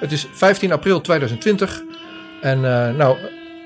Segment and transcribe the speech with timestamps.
[0.00, 1.82] Het is 15 april 2020.
[2.40, 3.18] En uh, nou,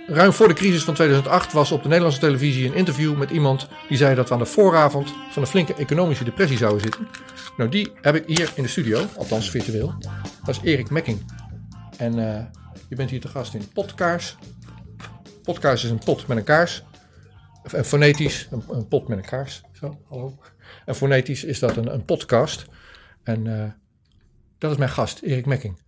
[0.07, 3.69] ruim voor de crisis van 2008 was op de Nederlandse televisie een interview met iemand
[3.89, 7.09] die zei dat we aan de vooravond van een flinke economische depressie zouden zitten.
[7.57, 9.95] Nou, die heb ik hier in de studio, althans virtueel.
[10.45, 11.33] Dat is Erik Mekking.
[11.97, 12.41] En uh,
[12.89, 14.37] je bent hier te gast in Potkaars.
[15.43, 16.85] Potkaars is een pot met een kaars.
[17.63, 19.63] En fonetisch, een, pot met een kaars.
[19.73, 20.39] Zo, hallo.
[20.85, 22.67] En fonetisch is dat een, een podcast.
[23.23, 23.65] En uh,
[24.59, 25.84] dat is mijn gast, Erik Mekking.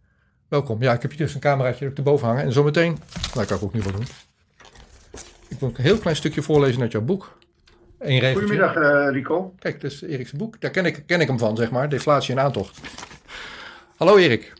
[0.49, 0.82] Welkom.
[0.82, 2.45] Ja, ik heb hier dus een cameraatje erboven hangen.
[2.45, 2.99] En zometeen,
[3.35, 4.07] nou kan ik ook nu wel doen.
[5.49, 7.39] Ik wil een heel klein stukje voorlezen uit jouw boek.
[7.99, 9.55] Eén Goedemiddag uh, Rico.
[9.59, 10.61] Kijk, dat is Erik's boek.
[10.61, 11.89] Daar ken ik, ken ik hem van, zeg maar.
[11.89, 12.81] Deflatie en aantocht.
[13.96, 14.53] Hallo Erik.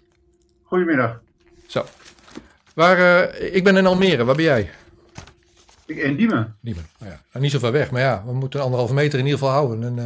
[0.63, 1.21] Goedemiddag.
[1.67, 1.85] Zo.
[2.75, 4.25] Waar, uh, ik ben in Almere.
[4.25, 4.71] Waar ben jij?
[5.87, 6.57] Ik in Diemen.
[6.61, 7.21] Diemen, nou ja.
[7.33, 9.83] Nou, niet zo ver weg, maar ja, we moeten anderhalve meter in ieder geval houden.
[9.83, 10.05] En, uh,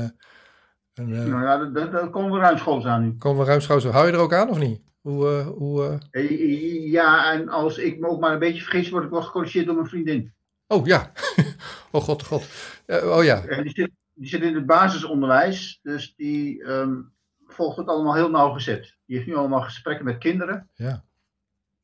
[0.94, 3.16] en, nou ja, daar komen we ruimschoots aan nu.
[3.18, 4.89] Komen we ruimschoots Hou je er ook aan of niet?
[5.00, 6.90] Hoe, uh, hoe, uh...
[6.90, 9.74] Ja, en als ik me ook maar een beetje vergis, word ik wel gecorrigeerd door
[9.74, 10.32] mijn vriendin.
[10.66, 11.12] Oh ja.
[11.92, 12.48] oh god, god.
[12.86, 13.40] Oh ja.
[13.62, 17.12] Die zit, die zit in het basisonderwijs, dus die um,
[17.46, 18.96] volgt het allemaal heel nauwgezet.
[19.06, 20.68] Die heeft nu allemaal gesprekken met kinderen.
[20.74, 21.04] Ja.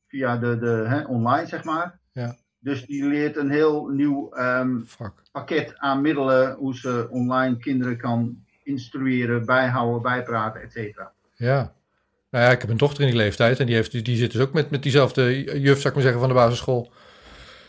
[0.07, 1.99] Via de, de hè, online, zeg maar.
[2.11, 2.35] Ja.
[2.59, 4.85] Dus die leert een heel nieuw um,
[5.31, 11.13] pakket aan middelen hoe ze online kinderen kan instrueren, bijhouden, bijpraten, et cetera.
[11.35, 11.73] Ja.
[12.29, 14.41] Nou ja, ik heb een dochter in die leeftijd en die, heeft, die zit dus
[14.41, 16.91] ook met, met diezelfde juf, zou ik maar zeggen, van de basisschool.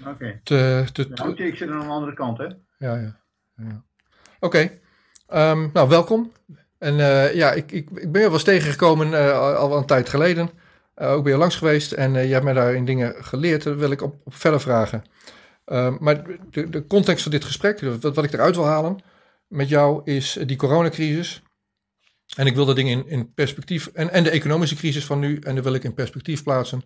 [0.01, 0.11] Oké.
[0.11, 0.41] Okay.
[0.42, 1.23] Te, te, te...
[1.23, 2.45] Nou, ik zit aan de andere kant, hè?
[2.79, 3.20] Ja, ja.
[3.56, 3.84] ja.
[4.41, 4.81] Oké.
[5.27, 5.51] Okay.
[5.53, 6.33] Um, nou, welkom.
[6.79, 10.09] En uh, ja, ik, ik, ik ben je wel eens tegengekomen uh, al een tijd
[10.09, 10.51] geleden.
[10.97, 13.62] Uh, ook ben je langs geweest en je hebt mij daarin dingen geleerd.
[13.62, 15.03] Daar wil ik op, op verder vragen.
[15.64, 18.98] Ehm, maar de, de context van dit gesprek, wat, wat ik eruit wil halen
[19.47, 21.42] met jou, is die coronacrisis.
[22.37, 23.87] En ik wil dat ding in, in perspectief.
[23.87, 25.39] En, en de economische crisis van nu.
[25.39, 26.83] En dat wil ik in perspectief plaatsen.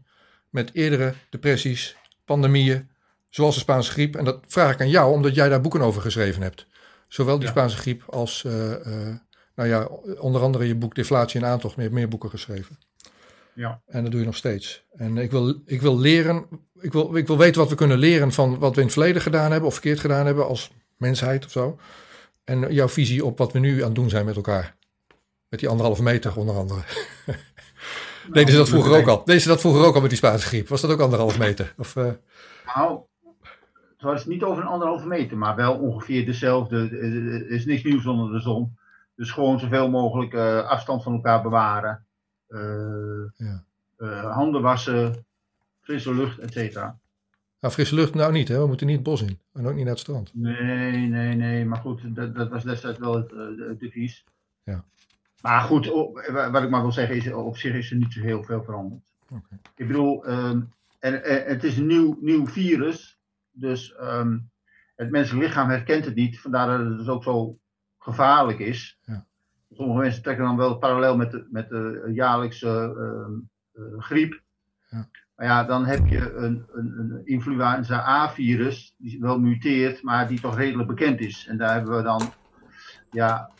[0.50, 2.90] Met eerdere depressies, pandemieën.
[3.28, 4.16] Zoals de Spaanse griep.
[4.16, 6.66] En dat vraag ik aan jou, omdat jij daar boeken over geschreven hebt.
[7.08, 8.44] Zowel die Spaanse griep als.
[8.46, 9.16] Uh, uh,
[9.54, 9.84] nou ja,
[10.18, 11.74] onder andere je boek Deflatie en Aantocht.
[11.74, 12.78] Je hebt meer boeken geschreven.
[13.54, 13.82] Ja.
[13.86, 14.84] En dat doe je nog steeds.
[14.92, 16.46] En ik wil, ik wil leren.
[16.80, 19.22] Ik wil, ik wil weten wat we kunnen leren van wat we in het verleden
[19.22, 19.68] gedaan hebben.
[19.68, 21.78] Of verkeerd gedaan hebben als mensheid of zo.
[22.44, 24.76] En jouw visie op wat we nu aan het doen zijn met elkaar.
[25.52, 26.80] Met die anderhalve meter onder andere.
[27.26, 27.38] Nou,
[28.32, 29.24] Deden ze dat vroeger ook al?
[29.24, 30.68] Deden ze dat vroeger ook al met die Spaanse griep?
[30.68, 31.74] Was dat ook anderhalve meter?
[31.76, 32.10] Of, uh...
[32.74, 33.00] Nou,
[33.92, 36.76] het was niet over een anderhalve meter, maar wel ongeveer dezelfde.
[36.76, 38.76] Er is niks nieuws onder de zon.
[39.16, 42.04] Dus gewoon zoveel mogelijk uh, afstand van elkaar bewaren.
[42.48, 43.64] Uh, ja.
[44.30, 45.24] handen wassen,
[45.80, 46.98] frisse lucht, et cetera.
[47.60, 48.58] Nou, frisse lucht nou niet, hè?
[48.58, 49.38] We moeten niet het bos in.
[49.52, 50.30] En ook niet naar het strand.
[50.34, 51.64] Nee, nee, nee.
[51.64, 53.30] Maar goed, dat, dat was destijds wel het,
[53.68, 54.24] het devies.
[54.64, 54.84] Ja.
[55.42, 55.86] Maar goed,
[56.52, 59.02] wat ik maar wil zeggen is, op zich is er niet zo heel veel veranderd.
[59.28, 59.58] Okay.
[59.74, 63.18] Ik bedoel, um, en, en, het is een nieuw, nieuw virus,
[63.50, 64.50] dus um,
[64.96, 67.58] het menselijk lichaam herkent het niet, vandaar dat het dus ook zo
[67.98, 68.98] gevaarlijk is.
[69.02, 69.26] Ja.
[69.72, 74.40] Sommige mensen trekken dan wel parallel met de, met de jaarlijkse uh, uh, griep.
[74.88, 75.08] Ja.
[75.34, 80.40] Maar ja, dan heb je een, een, een influenza A-virus, die wel muteert, maar die
[80.40, 81.46] toch redelijk bekend is.
[81.48, 82.32] En daar hebben we dan
[83.10, 83.50] ja,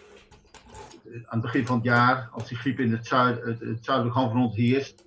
[1.15, 4.17] aan het begin van het jaar, als die griep in het, zuid, het, het zuidelijk
[4.17, 5.05] halfrond heerst,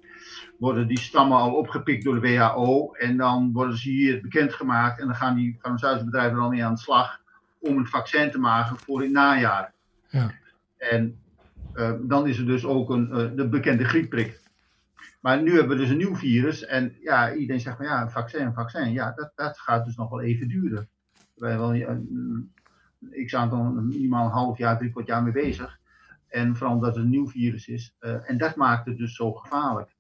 [0.60, 2.94] worden die stammen al opgepikt door de WHO.
[2.94, 5.00] En dan worden ze hier bekendgemaakt.
[5.00, 7.20] En dan gaan die farmaceutische bedrijven dan mee aan de slag
[7.60, 9.74] om een vaccin te maken voor het najaar.
[10.10, 10.32] Ja.
[10.78, 11.20] En
[11.76, 14.40] uh, dan is er dus ook een, uh, de bekende griepprik.
[15.20, 16.66] Maar nu hebben we dus een nieuw virus.
[16.66, 18.92] En ja, iedereen zegt van ja, een vaccin, een vaccin.
[18.92, 20.90] Ja, dat, dat gaat dus nog wel even duren.
[21.36, 21.98] Hebben wel
[23.12, 25.80] ik zou er minimaal een half jaar, drie kwart jaar mee bezig.
[26.36, 27.96] En vooral omdat het een nieuw virus is.
[28.00, 29.96] Uh, en dat maakt het dus zo gevaarlijk.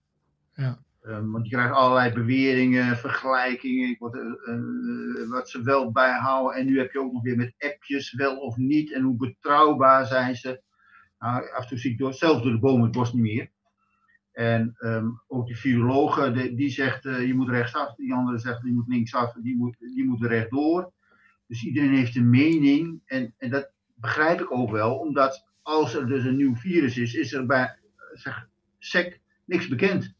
[0.53, 0.83] Ja.
[1.01, 6.59] Um, want je krijgt allerlei beweringen, vergelijkingen, wat, uh, wat ze wel bijhouden.
[6.59, 8.93] En nu heb je ook nog weer met appjes, wel of niet.
[8.93, 10.61] En hoe betrouwbaar zijn ze.
[11.19, 13.51] Nou, af en toe zie ik door, zelfs door de bomen het bos niet meer.
[14.31, 17.95] En um, ook die virologen, die, die zegt uh, je moet rechtsaf.
[17.95, 20.91] Die andere zegt je moet linksaf, die moet, die moet rechtdoor.
[21.47, 23.01] Dus iedereen heeft een mening.
[23.05, 27.13] En, en dat begrijp ik ook wel, omdat als er dus een nieuw virus is,
[27.13, 27.75] is er bij
[28.13, 28.47] zeg,
[28.79, 30.13] SEC niks bekend.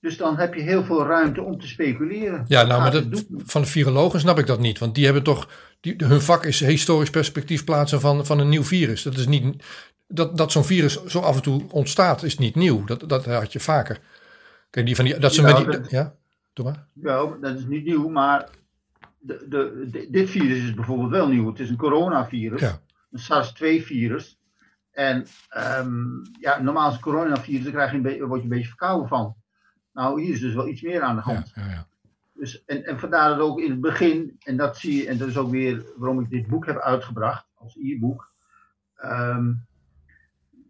[0.00, 2.44] Dus dan heb je heel veel ruimte om te speculeren.
[2.48, 4.78] Ja, nou, maar dat, van de virologen snap ik dat niet.
[4.78, 5.48] Want die hebben toch.
[5.80, 9.02] Die, hun vak is historisch perspectief plaatsen van, van een nieuw virus.
[9.02, 9.64] Dat is niet.
[10.08, 12.84] Dat, dat zo'n virus zo af en toe ontstaat, is niet nieuw.
[12.84, 14.00] Dat, dat had je vaker.
[14.70, 15.18] Kijk, die van die.
[15.18, 15.66] Dat ze ja, met die.
[15.66, 16.14] Dat, ja,
[16.52, 16.86] doe maar.
[16.92, 18.48] Ja, dat is niet nieuw, maar.
[19.18, 21.46] De, de, dit virus is bijvoorbeeld wel nieuw.
[21.46, 22.60] Het is een coronavirus.
[22.60, 22.80] Ja
[23.12, 24.38] SARS-2-virus.
[24.90, 28.68] En ehm, ja, normaal als coronavirus, dan krijg je een beetje, word je een beetje
[28.68, 29.36] verkouden van.
[29.92, 31.52] Nou, hier is dus wel iets meer aan de hand.
[31.54, 31.86] Ja, ja, ja.
[32.32, 35.28] Dus, en, en vandaar dat ook in het begin, en dat zie je, en dat
[35.28, 38.32] is ook weer waarom ik dit boek heb uitgebracht, als e-book.
[38.94, 39.52] Ehm,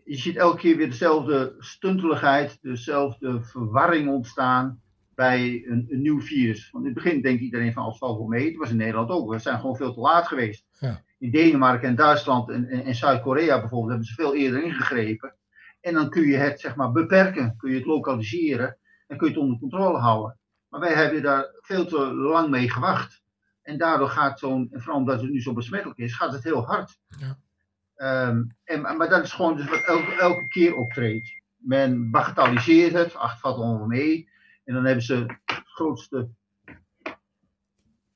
[0.04, 4.82] je ziet elke keer weer dezelfde stunteligheid, dezelfde verwarring ontstaan
[5.14, 6.70] bij een, een nieuw virus.
[6.70, 8.76] Want in het begin denkt iedereen van als het valt wel mee, het was in
[8.76, 10.66] Nederland ook, we zijn gewoon veel te laat geweest.
[10.78, 11.02] Ja.
[11.20, 15.34] In Denemarken en Duitsland en, en, en Zuid-Korea bijvoorbeeld hebben ze veel eerder ingegrepen.
[15.81, 19.32] En dan kun je het zeg maar beperken, kun je het lokaliseren en kun je
[19.32, 20.38] het onder controle houden.
[20.69, 23.22] Maar wij hebben daar veel te lang mee gewacht.
[23.62, 26.67] En daardoor gaat zo'n, en vooral omdat het nu zo besmettelijk is, gaat het heel
[26.67, 26.99] hard.
[27.06, 27.38] Ja.
[27.94, 31.43] Ehm, en, maar dat is gewoon dus wat elke, elke keer optreedt.
[31.56, 34.28] Men bagatelliseert het, ach, het valt allemaal mee.
[34.64, 36.28] En dan hebben ze het grootste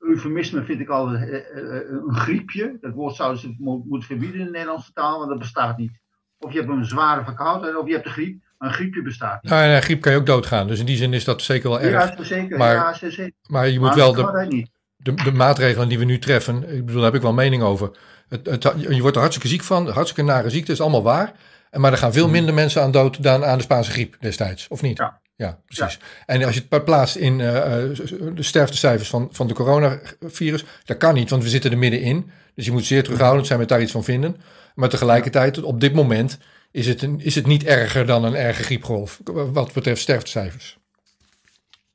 [0.09, 2.77] eufemisme, vind ik al, eh, eh, eh, een griepje.
[2.81, 5.91] Dat woord zouden ze mo- moeten verbieden in de Nederlandse taal, want dat bestaat niet.
[6.39, 8.43] Of je hebt een zware verkoudheid, of je hebt de griep.
[8.57, 9.51] Maar een griepje bestaat niet.
[9.51, 10.67] Nou, en griep kan je ook doodgaan.
[10.67, 12.17] Dus in die zin is dat zeker wel erg.
[12.17, 12.57] Ja, zeker.
[12.57, 13.31] Maar- ja, zeker.
[13.49, 16.95] Maar je moet Maar wel de, de, de maatregelen die we nu treffen, ik bedoel,
[17.01, 17.91] daar heb ik wel mening over.
[18.27, 21.31] Het, het, je wordt er hartstikke ziek van, hartstikke nare ziekte, is allemaal waar.
[21.69, 24.67] En Maar er gaan veel minder mensen aan dood dan aan de Spaanse griep destijds,
[24.67, 24.97] of niet?
[24.97, 25.07] Mhm.
[25.07, 25.19] Ja.
[25.35, 25.99] Ja, precies.
[26.25, 27.97] En als je het plaatst in eh, eh,
[28.35, 32.31] de sterftecijfers van, van de coronavirus, dat kan niet, want we zitten er middenin.
[32.53, 34.37] Dus je moet zeer terughoudend zijn met daar iets van vinden.
[34.75, 36.37] Maar tegelijkertijd, op dit moment,
[36.71, 40.77] is het, een, is het niet erger dan een erge griepgolf, wat betreft sterftecijfers.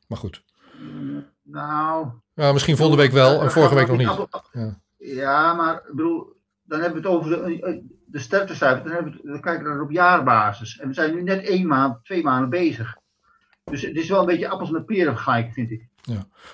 [0.06, 0.42] Maar goed.
[1.42, 4.28] Nou, Ja, misschien volgende week wel en vorige week nog niet.
[4.98, 5.54] Ja.
[5.54, 6.32] Maar ik bedoel,
[6.62, 8.82] dan hebben we het over de, de sterftecijfers.
[8.82, 10.78] Dan, hebben we het, dan kijken we er op jaarbasis.
[10.78, 12.98] En we zijn nu net één maand, twee maanden bezig.
[13.70, 15.88] Dus het is wel een beetje appels met peren vergelijken, vind ik.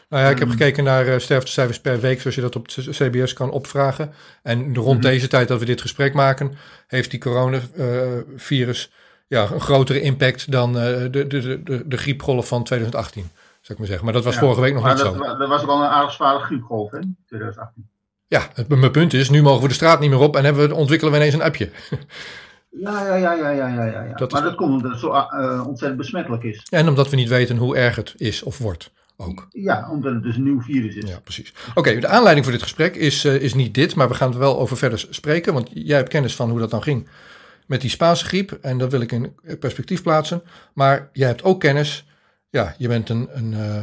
[0.09, 0.57] Nou ja, ik heb Hmm.
[0.57, 4.13] gekeken naar eh, sterftecijfers per week, zoals je dat op CBS kan opvragen.
[4.43, 5.07] En rond Mhm.
[5.11, 6.55] deze tijd dat we dit gesprek maken,
[6.87, 8.93] heeft die coronavirus
[9.29, 13.33] ja, een grotere impact dan eh, de, de, de, de, griepgolf van 2018, zou
[13.73, 14.05] ik maar zeggen.
[14.05, 15.37] Maar dat was Ja, vorige week nog niet dat, zo.
[15.39, 17.89] dat was wel een aardig zware griepgolf, hè, 2018.
[18.27, 20.69] Ja, het, mijn punt is, nu mogen we de straat niet meer op en hebben
[20.69, 21.71] we, ontwikkelen we ineens een appje.
[22.81, 24.15] Ja, ja, ja, ja, ja, ja, ja.
[24.15, 26.67] Dat maar dat komt omdat het zo eh, ontzettend besmettelijk is.
[26.71, 29.47] En omdat we niet weten hoe erg het is of wordt ook.
[29.51, 31.11] Ja, omdat het dus een nieuw virus is.
[31.11, 31.53] Ja, precies.
[31.75, 34.39] Oké, de aanleiding voor dit gesprek is, eh, is niet dit, maar we gaan er
[34.39, 35.55] wel over verder spreken.
[35.55, 37.09] Want jij hebt kennis van hoe dat dan ging
[37.67, 38.53] met die Spaanse griep.
[38.61, 40.43] En dat wil ik in perspectief plaatsen.
[40.75, 42.07] Maar jij hebt ook kennis.
[42.51, 43.83] Ja, je bent een, een eh,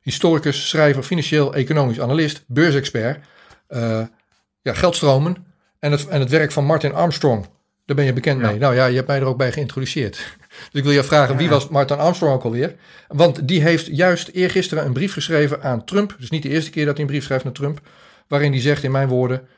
[0.00, 3.26] historicus, schrijver, financieel, economisch analist, beursexpert.
[3.66, 4.02] eh,
[4.62, 5.46] ja, geldstromen
[5.78, 7.46] en het, en het werk van Martin Armstrong.
[7.94, 8.46] Daar ben je bekend Ja.
[8.50, 8.58] mee.
[8.58, 10.16] Nou ja, je hebt mij er ook bij geïntroduceerd.
[10.48, 12.74] Dus ik wil je vragen, wie was Martin Armstrong ook alweer?
[13.08, 16.16] Want die heeft juist eergisteren een brief geschreven aan Trump.
[16.18, 17.80] Dus niet de eerste keer dat hij een brief schrijft naar Trump.
[18.28, 19.48] Waarin hij zegt in mijn woorden...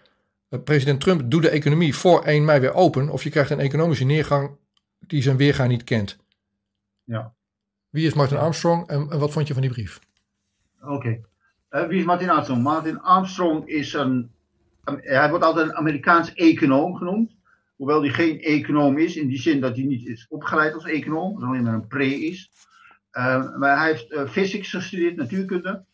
[0.48, 3.08] eh, President Trump, doe de economie voor 1 mei weer open...
[3.08, 4.50] of je krijgt een economische neergang
[4.98, 6.16] die zijn weerga niet kent.
[7.04, 7.32] Ja.
[7.90, 9.98] Wie is Martin Armstrong en, en wat vond je van die brief?
[10.82, 11.20] Oké.
[11.69, 12.62] Eh, wie is Martin Armstrong?
[12.62, 14.31] Martin Armstrong is een.
[14.84, 17.34] Hij wordt altijd een Amerikaans econoom genoemd.
[17.84, 21.40] Hoewel hij geen econoom is, in die zin dat hij niet is opgeleid als econoom,
[21.40, 22.50] dat alleen maar een pre is.
[23.10, 25.84] Eh, maar hij heeft eh, physics gestudeerd, natuurkunde.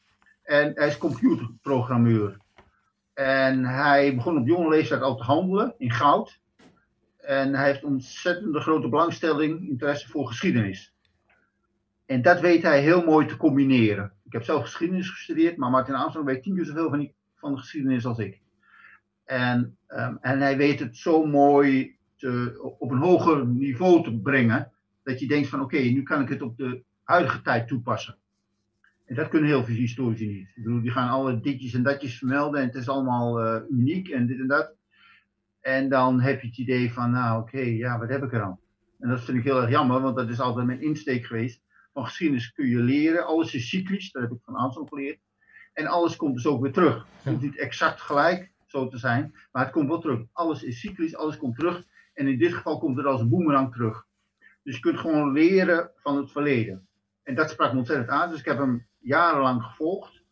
[0.42, 2.36] En hij is computerprogrammeur.
[3.14, 6.40] En hij begon op jonge leeftijd al te handelen in goud.
[7.16, 10.94] En hij heeft ontzettende grote belangstelling, interesse voor geschiedenis.
[12.06, 14.12] En dat weet hij heel mooi te combineren.
[14.24, 17.52] Ik heb zelf geschiedenis gestudeerd, maar Martin Armstrong weet tien keer zoveel van, die, van
[17.52, 18.39] de geschiedenis als ik.
[19.30, 24.72] En, ehm, en hij weet het zo mooi te, op een hoger niveau te brengen,
[25.02, 28.16] dat je denkt van oké, nu kan ik het op de huidige tijd toepassen.
[29.06, 30.48] En dat kunnen heel veel historici niet.
[30.54, 34.08] Ik bedoel, die gaan alle ditjes en datjes vermelden en het is allemaal eh, uniek
[34.08, 34.72] en dit en dat.
[35.60, 38.58] En dan heb je het idee van, nou oké, ja, wat heb ik er aan?
[38.98, 41.60] En dat vind ik heel erg jammer, want dat is altijd mijn insteek geweest
[41.92, 43.26] van geschiedenis kun je leren.
[43.26, 45.18] Alles is cyclisch, dat heb ik van Armstrong geleerd.
[45.72, 46.96] En alles komt dus ook weer terug.
[46.96, 50.20] Het hoeft niet exact gelijk zo te zijn, maar het komt wel terug.
[50.32, 51.84] Alles is cyclisch, alles komt terug.
[52.14, 54.06] En in dit geval komt het als een boemerang terug.
[54.62, 56.88] Dus je kunt gewoon leren van het verleden.
[57.22, 58.30] En dat sprak me ontzettend aan.
[58.30, 60.22] Dus ik heb hem jarenlang gevolgd.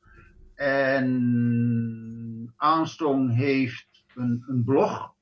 [0.55, 5.15] En Armstrong heeft een, een blog,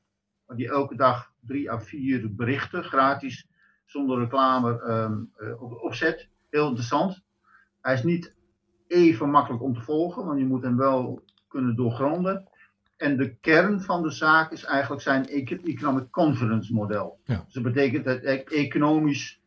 [0.46, 3.48] waar die elke dag drie à vier berichten gratis
[3.84, 6.28] zonder reclame ehm, eh, op, opzet.
[6.50, 7.22] Heel interessant.
[7.80, 8.34] Hij is niet
[8.86, 12.48] even makkelijk om te volgen, want je moet hem wel kunnen doorgronden.
[12.96, 17.20] En de kern van de zaak is eigenlijk zijn eco- economic confidence model.
[17.24, 17.42] Ja.
[17.44, 19.40] Dus dat betekent het e- economisch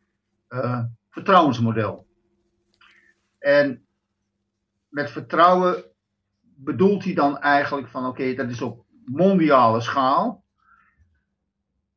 [0.48, 2.08] eh, vertrouwensmodel.
[3.40, 3.86] En
[4.90, 5.84] met vertrouwen
[6.42, 10.44] bedoelt hij dan eigenlijk van oké, dat is op mondiale schaal.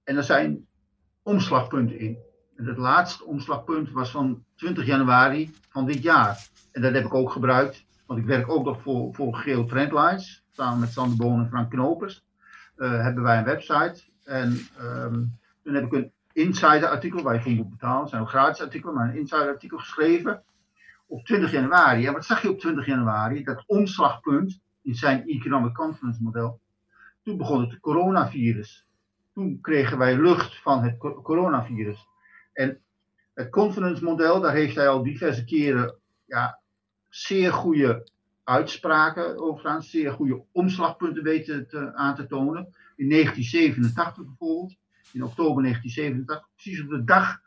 [0.04, 0.66] en er zijn
[1.22, 2.18] omslagpunten in.
[2.56, 6.48] En het laatste omslagpunt was van 20 januari van dit jaar.
[6.72, 10.41] En dat heb ik ook gebruikt, want ik werk ook nog voor, voor Geo Trendlines,
[10.52, 12.24] samen met Sander Boon en Frank Knopers.
[12.76, 14.02] Uh, hebben wij een website.
[14.24, 14.56] En
[15.62, 18.94] toen heb ik een insider artikel, waar je voor moet betalen, zijn ook gratis artikelen,
[18.94, 20.42] maar een insider artikel geschreven
[21.06, 22.06] op 20 januari.
[22.06, 23.44] En wat zag je op 20 januari?
[23.44, 26.60] Dat omslagpunt in zijn Economic Confidence model.
[27.22, 28.86] Toen begon het coronavirus.
[29.34, 32.06] Toen kregen wij lucht van het coronavirus.
[32.52, 32.80] En
[33.34, 35.94] het confidence model, daar heeft hij al diverse keren
[36.24, 36.60] ja,
[37.08, 38.06] zeer goede
[38.44, 42.74] uitspraken overigens zeer goede omslagpunten weten te, aan te tonen.
[42.96, 44.76] In 1987 bijvoorbeeld,
[45.12, 47.40] in oktober 1987, precies op de dag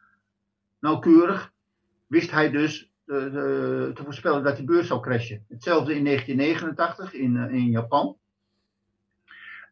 [0.80, 1.54] nauwkeurig,
[2.08, 5.46] wist hij dus eh, eh, te voorspellen dat die beurs zou crashen.
[5.50, 8.18] Hetzelfde in 1989 in, eh, in Japan.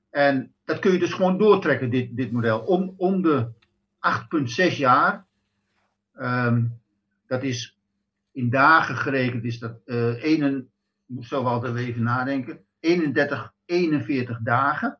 [0.09, 2.59] En dat kun je dus gewoon doortrekken, dit, dit model.
[2.59, 3.47] Om, om de
[3.99, 5.25] 8,6 jaar,
[6.13, 6.65] ehm,
[7.27, 7.77] dat is
[8.31, 10.71] in dagen gerekend, is dat 1,
[11.13, 14.99] moet zelf altijd even nadenken, 31, 41 dagen.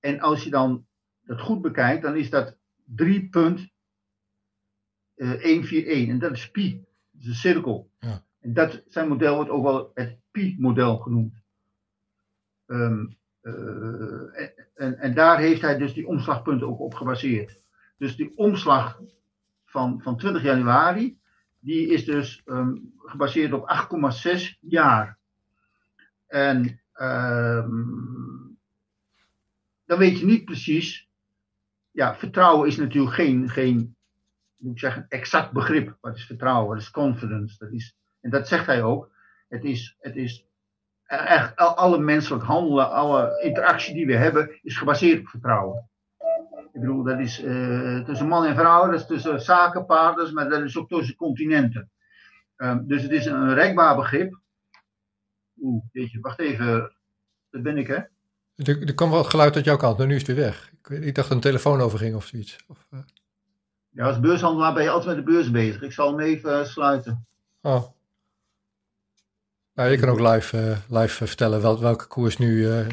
[0.00, 0.86] En als je dan
[1.20, 2.56] dat goed bekijkt, dan is dat
[2.96, 3.66] 3.141.
[5.14, 7.90] Eh, en dat is pi, dat is een cirkel.
[7.98, 8.24] Ja.
[8.40, 11.42] En dat, zijn model wordt ook wel het pi-model genoemd.
[12.66, 13.06] Ehm,
[13.40, 14.42] eh,
[14.74, 17.58] en, en, daar heeft hij dus die omslagpunten ook op gebaseerd.
[17.98, 19.00] Dus die omslag
[19.64, 21.19] van, van 20 januari
[21.60, 23.88] die is dus um, gebaseerd op
[24.34, 25.18] 8,6 jaar.
[26.26, 28.58] En um,
[29.84, 31.08] dan weet je niet precies.
[31.90, 33.96] Ja, vertrouwen is natuurlijk geen, geen
[34.60, 35.96] moet ik zeggen, exact begrip.
[36.00, 36.68] Wat is vertrouwen?
[36.68, 37.58] Wat is confidence?
[37.58, 39.10] Dat is, en dat zegt hij ook.
[39.48, 40.46] Het is, het is
[41.04, 45.89] echt alle menselijk handelen, alle interactie die we hebben, is gebaseerd op vertrouwen.
[46.80, 50.62] Ik bedoel, dat is uh, tussen man en vrouw, dat is tussen zakenpaarders, maar dat
[50.62, 51.90] is ook tussen continenten.
[52.56, 54.38] Um, dus het is een rekbaar begrip.
[55.60, 56.92] Oeh, weet je, wacht even.
[57.50, 57.94] Dat ben ik, hè?
[58.56, 60.72] Er, er kwam wel geluid uit jouw kant, maar nu is het weer weg.
[60.82, 62.58] Ik, ik dacht dat een telefoon overging of zoiets.
[62.66, 63.00] Of, uh...
[63.90, 65.82] Ja, als beurshandelaar ben je altijd met de beurs bezig.
[65.82, 67.26] Ik zal hem even uh, sluiten.
[67.60, 67.84] Oh.
[69.74, 70.56] Nou, je kan ook live,
[70.90, 72.66] uh, live vertellen wel, welke koers nu.
[72.66, 72.86] Uh,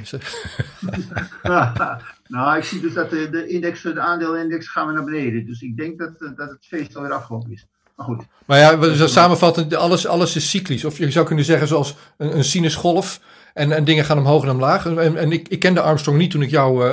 [2.28, 5.46] nou, ik zie dus dat de, de index, de aandeelindex gaan we naar beneden.
[5.46, 7.68] Dus ik denk dat, dat het feest alweer afgelopen is.
[7.96, 8.24] Maar goed.
[8.46, 10.86] Maar ja, dus samenvatten, alles, alles is cyclisch.
[10.86, 13.20] Of je zou kunnen zeggen zoals een, een sinusgolf.
[13.54, 14.86] En, en dingen gaan omhoog en omlaag.
[14.86, 16.90] En, en ik, ik kende Armstrong niet toen ik jou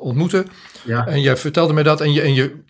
[0.00, 0.46] ontmoette.
[0.84, 1.06] Ja.
[1.06, 2.00] En je vertelde me dat.
[2.00, 2.62] En je, en je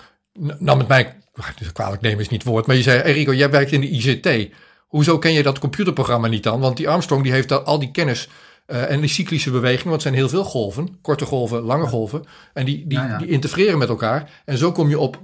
[0.58, 1.14] nam het mij,
[1.58, 3.88] dus kwalijk nemen is niet het woord, maar je zei, Enrico, jij werkt in de
[3.88, 4.54] ICT.
[4.86, 6.60] Hoezo ken je dat computerprogramma niet dan?
[6.60, 8.28] Want die Armstrong die heeft al die kennis
[8.66, 12.24] uh, en die cyclische bewegingen, want het zijn heel veel golven, korte golven, lange golven,
[12.52, 14.42] en die, die, die integreren met elkaar.
[14.44, 15.20] En zo kom je op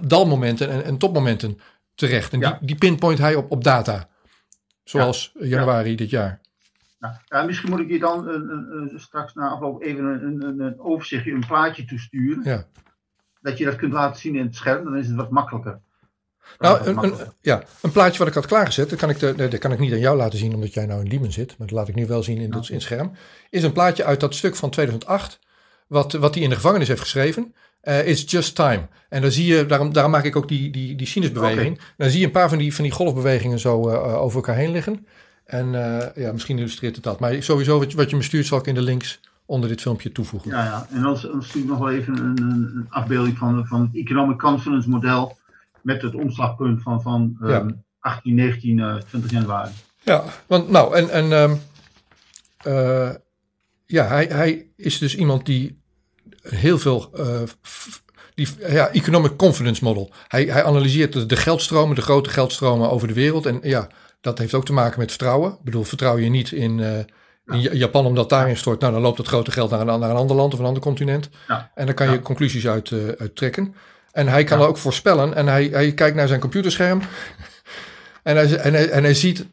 [0.00, 1.58] dalmomenten en, en topmomenten
[1.94, 2.32] terecht.
[2.32, 4.08] En die, die pinpoint hij op, op data,
[4.84, 6.40] zoals januari dit jaar.
[7.28, 11.32] Ja, misschien moet ik je dan uh, straks na afloop even een, een, een overzichtje,
[11.32, 12.40] een plaatje toesturen.
[12.44, 12.66] Ja
[13.40, 15.80] dat je dat kunt laten zien in het scherm, dan is het wat makkelijker.
[16.58, 19.58] Nou, een, een, ja, een plaatje wat ik had klaargezet, dat kan ik, de, dat
[19.58, 21.76] kan ik niet aan jou laten zien omdat jij nou in Diemen zit, maar dat
[21.76, 23.12] laat ik nu wel zien in, het, in scherm.
[23.50, 25.38] Is een plaatje uit dat stuk van 2008,
[25.86, 27.54] wat, wat hij in de gevangenis heeft geschreven.
[27.82, 28.88] Uh, It's Just Time.
[29.08, 31.80] En dan zie je, daarom, daarom maak ik ook die, die, die sinusbeweging.
[31.96, 34.72] Dan zie je een paar van die, van die golfbewegingen zo uh, over elkaar heen
[34.72, 35.06] liggen.
[35.44, 37.20] En uh, ja, misschien illustreert het dat.
[37.20, 39.80] Maar sowieso wat je, wat je me stuurt zal ik in de links onder dit
[39.80, 40.50] filmpje toevoegen.
[40.50, 40.86] Ja, ja.
[40.90, 44.38] en dan, dan stuur ik nog wel even een, een, afbeelding van, van het Economic
[44.38, 45.38] Confidence model
[45.82, 49.70] met het omslagpunt van, van um, 18, 19, uh, 20 januari.
[50.02, 51.60] Ja, want nou, en, en um,
[52.66, 53.10] uh,
[53.86, 55.82] ja, hij, hij is dus iemand die
[56.42, 57.42] heel veel, uh,
[58.34, 60.10] die, ja, economic confidence model.
[60.28, 63.46] Hij, hij analyseert de, de geldstromen, de grote geldstromen over de wereld.
[63.46, 63.88] En ja,
[64.20, 65.52] dat heeft ook te maken met vertrouwen.
[65.52, 66.98] Ik bedoel, vertrouw je niet in, uh,
[67.46, 70.16] in Japan, omdat daarin stort, nou dan loopt het grote geld naar een, naar een
[70.16, 71.30] ander land of een ander continent.
[71.48, 71.70] Ja.
[71.74, 73.74] En dan kan je conclusies uit, uh, trekken.
[74.12, 75.34] En hij kan ook voorspellen.
[75.34, 77.00] En hij, hij kijkt naar zijn computerscherm.
[78.22, 79.46] en, hij, en, hij, en hij ziet,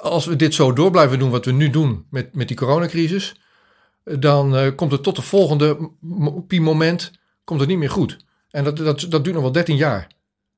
[0.00, 3.40] als we dit zo door blijven doen wat we nu doen met, met die coronacrisis.
[4.04, 5.90] Dan uh, komt het tot de volgende
[6.48, 7.12] moment
[7.44, 8.24] komt het niet meer goed.
[8.50, 10.06] En dat, dat, dat duurt nog wel 13 jaar.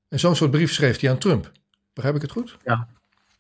[0.09, 1.53] En zo'n soort brief schreef hij aan Trump.
[1.93, 2.57] Begrijp ik het goed?
[2.65, 2.89] Ja,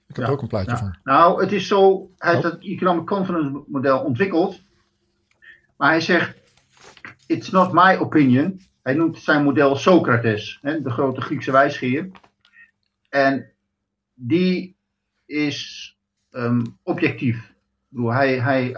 [0.08, 0.96] ik heb er ook een plaatje van.
[1.02, 2.50] Nou, het is zo, hij heeft oh.
[2.50, 4.60] het Economic Confidence model ontwikkeld.
[5.76, 6.34] Maar hij zegt,
[7.26, 8.60] it's not my opinion.
[8.88, 12.10] Hij noemt zijn model Socrates, hè, de grote Griekse wijsgeer.
[13.08, 13.50] En
[14.14, 14.76] die
[15.26, 15.96] is
[16.30, 17.52] um, objectief.
[17.88, 18.76] Bedoel, hij, hij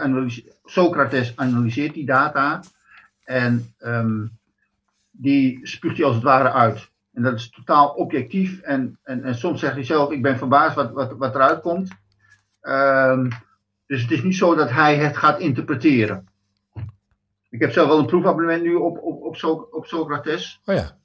[0.65, 2.63] Socrates analyseert die data.
[3.23, 4.25] En ehm,
[5.11, 6.91] die spuugt hij als het ware uit.
[7.13, 8.61] En dat is totaal objectief.
[8.61, 11.91] En, en, en soms zegt hij zelf, ik ben verbaasd wat, wat, wat eruit komt.
[12.61, 13.29] Ehm,
[13.85, 16.27] dus het is niet zo dat hij het gaat interpreteren.
[17.51, 20.61] Ik heb zelf wel een proefabonnement nu op, op, op, so op Socrates.
[20.65, 20.97] Oh ja.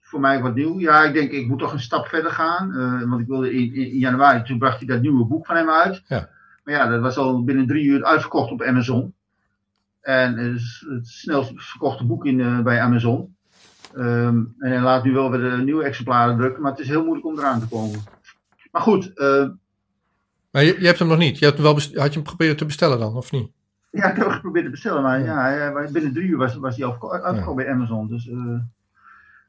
[0.00, 0.78] voor mij wat nieuw.
[0.78, 2.70] Ja, ik denk, ik moet toch een stap verder gaan.
[2.70, 5.70] Uh, want ik wilde in, in, januari, toen bracht hij dat nieuwe boek van hem
[5.70, 6.02] uit.
[6.06, 6.28] Ja.
[6.64, 9.14] Maar ja, dat was al binnen drie uur uitverkocht op Amazon.
[10.00, 13.36] En het is het snelst verkochte boek in, uh, bij Amazon.
[13.96, 17.04] Um, en hij laat nu wel weer de nieuwe exemplaren drukken, maar het is heel
[17.04, 18.02] moeilijk om eraan te komen.
[18.70, 19.12] Maar goed.
[20.50, 21.38] Maar je, je, hebt hem nog niet.
[21.38, 23.50] Je hebt hem wel had je hem geprobeerd te bestellen dan, of niet?
[23.92, 26.86] Ja, ik heb geprobeerd te bestellen, maar ja, ja binnen drie uur was, was hij
[26.86, 27.54] uitgekomen ja.
[27.54, 28.08] bij Amazon.
[28.08, 28.58] Dus, uh,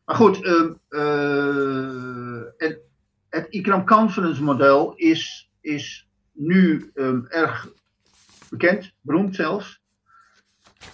[0.06, 0.44] maar goed,
[0.90, 2.80] uh, het,
[3.30, 7.68] het Ikram Conference model is, is nu um, erg
[8.50, 9.82] bekend, beroemd zelfs.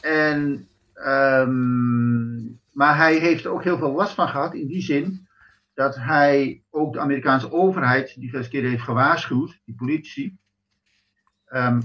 [0.01, 5.27] En, um, maar hij heeft er ook heel veel last van gehad in die zin
[5.73, 10.39] dat hij ook de Amerikaanse overheid diverse keren heeft gewaarschuwd, die politie,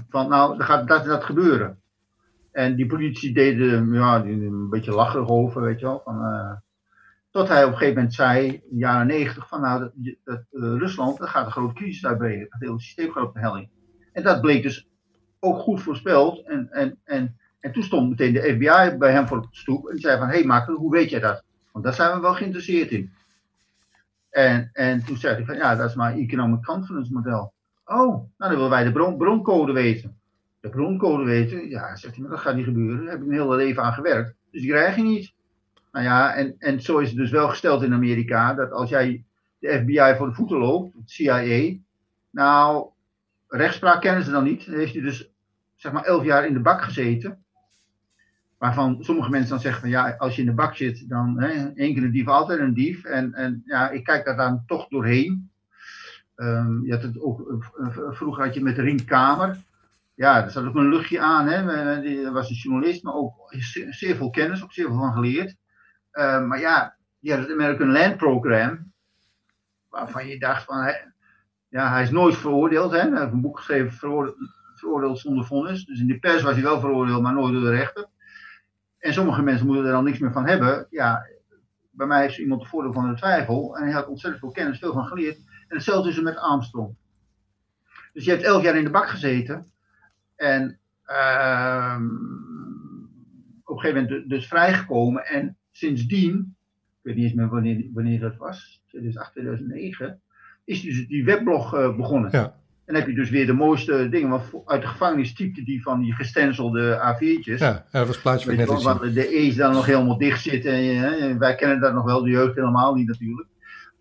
[0.09, 1.79] van nou, er gaat dat en dat gebeuren.
[2.51, 6.01] En die politie deden ja, een beetje lacherig over, weet je wel.
[6.03, 6.51] Van, uh,
[7.31, 11.17] tot hij op een gegeven moment zei, in de jaren negentig, van nou, uh, Rusland,
[11.17, 12.47] dat gaat een grote crisis uitbreken.
[12.49, 13.69] Het hele systeem gaat op de helling.
[14.13, 14.87] En dat bleek dus
[15.39, 16.47] ook goed voorspeld.
[16.47, 19.87] En, en, en, en toen stond meteen de FBI bij hem voor de stoep.
[19.89, 21.43] En zei van, hé hey, hoe weet jij dat?
[21.71, 23.13] Want daar zijn we wel geïnteresseerd in.
[24.29, 27.53] En, en toen zei hij van, ja, dat is maar economic confidence model.
[27.85, 30.19] Oh, nou dan willen wij de bron, broncode weten.
[30.59, 32.97] De broncode weten, ja, zegt hij, maar dat gaat niet gebeuren.
[32.97, 34.35] Daar heb ik mijn hele leven aan gewerkt.
[34.51, 35.33] Dus die krijg je niet.
[35.91, 39.23] Nou ja, en, en zo is het dus wel gesteld in Amerika, dat als jij
[39.59, 41.73] de FBI voor de voeten loopt, het CIA,
[42.29, 42.89] nou,
[43.47, 44.65] rechtspraak kennen ze dan niet.
[44.65, 45.31] Dan heeft hij dus,
[45.75, 47.43] zeg maar, elf jaar in de bak gezeten.
[48.57, 51.71] Waarvan sommige mensen dan zeggen van ja, als je in de bak zit, dan hè,
[51.73, 53.03] één keer een dief, altijd een dief.
[53.03, 55.49] En, en ja, ik kijk daar dan toch doorheen.
[56.35, 57.65] Um, je had het ook,
[58.09, 59.57] vroeger had je met ringkamer.
[60.13, 61.47] Ja, er zat ook een luchtje aan.
[61.47, 62.01] Hè.
[62.01, 63.33] Die was een journalist, maar ook
[63.89, 65.55] zeer veel kennis, ook zeer veel van geleerd.
[66.13, 68.91] Uh, maar ja, die had het American Land Program.
[69.89, 70.93] Waarvan je dacht van, hè,
[71.69, 72.91] ja, hij is nooit veroordeeld.
[72.91, 72.99] Hè.
[72.99, 73.91] Hij heeft een boek geschreven,
[74.75, 75.85] veroordeeld, zonder vonnis.
[75.85, 78.07] Dus in de pers was hij wel veroordeeld, maar nooit door de rechter.
[78.97, 80.87] En sommige mensen moeten er dan niks meer van hebben.
[80.89, 81.25] Ja,
[81.91, 83.77] bij mij heeft iemand de voordeel van de twijfel.
[83.77, 85.39] En hij had ontzettend veel kennis, veel van geleerd.
[85.67, 86.95] En hetzelfde is er met Armstrong.
[88.13, 89.65] Dus je hebt elf jaar in de bak gezeten.
[90.35, 91.97] En uh,
[93.63, 95.25] op een gegeven moment dus vrijgekomen.
[95.25, 96.55] En sindsdien,
[96.89, 100.21] ik weet niet eens meer wanneer, wanneer dat was, 2008, 2009,
[100.63, 102.29] is dus die weblog uh, begonnen.
[102.31, 102.43] Ja.
[102.85, 104.29] En dan heb je dus weer de mooiste dingen.
[104.29, 107.57] Want uit de gevangenis typte die van die gestenselde A4'tjes.
[107.57, 110.71] Ja, dat was plaatje van net want de E's dan nog helemaal dicht zitten.
[110.71, 113.47] En, wij kennen dat nog wel, de jeugd helemaal niet natuurlijk.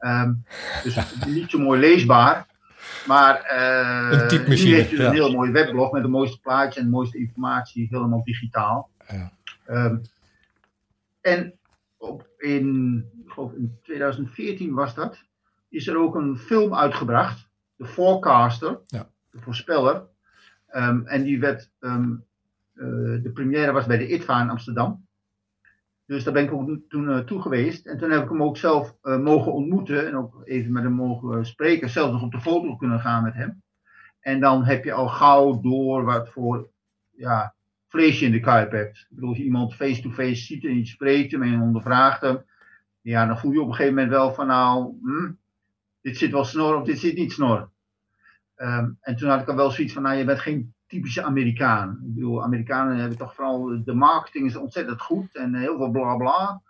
[0.05, 0.45] Um,
[0.83, 2.47] dus niet zo mooi leesbaar.
[3.07, 5.07] Maar uh, een nu heeft dus ja.
[5.07, 8.90] een heel mooi weblog met de mooiste plaatjes en de mooiste informatie, helemaal digitaal.
[9.09, 9.33] Ja.
[9.69, 10.03] Um,
[11.21, 11.55] en
[11.97, 13.05] op, in,
[13.37, 15.25] in 2014 was dat,
[15.69, 19.09] is er ook een film uitgebracht, The Forecaster, Ja.
[19.31, 20.03] de voorspeller.
[20.77, 22.25] Um, en die werd, um,
[22.75, 25.04] uh, de première was bij de ITVA in Amsterdam.
[26.07, 27.87] Dus daar ben ik ook toen naartoe uh, geweest.
[27.87, 30.07] En toen heb ik hem ook zelf uh, mogen ontmoeten.
[30.07, 31.90] En ook even met hem mogen spreken.
[31.90, 33.62] Zelfs nog op de foto kunnen gaan met hem.
[34.21, 36.71] En dan heb je al gauw door wat voor
[37.11, 37.55] ja,
[37.88, 38.99] vlees je in de kuip hebt.
[38.99, 42.21] Ik bedoel, als je iemand face-to-face -face ziet en je spreekt hem en je ondervraagt
[42.21, 42.45] hem.
[43.01, 45.33] Ja, dan voel je op een gegeven moment wel van nou, hm,
[46.01, 47.71] dit zit wel snor of dit zit niet snor.
[48.57, 51.90] Um, en toen had ik al wel zoiets van, nou, je bent geen typische Amerikaan.
[51.90, 56.16] Ik bedoel, Amerikanen hebben toch vooral, de marketing is ontzettend goed en heel veel bla
[56.16, 56.62] bla.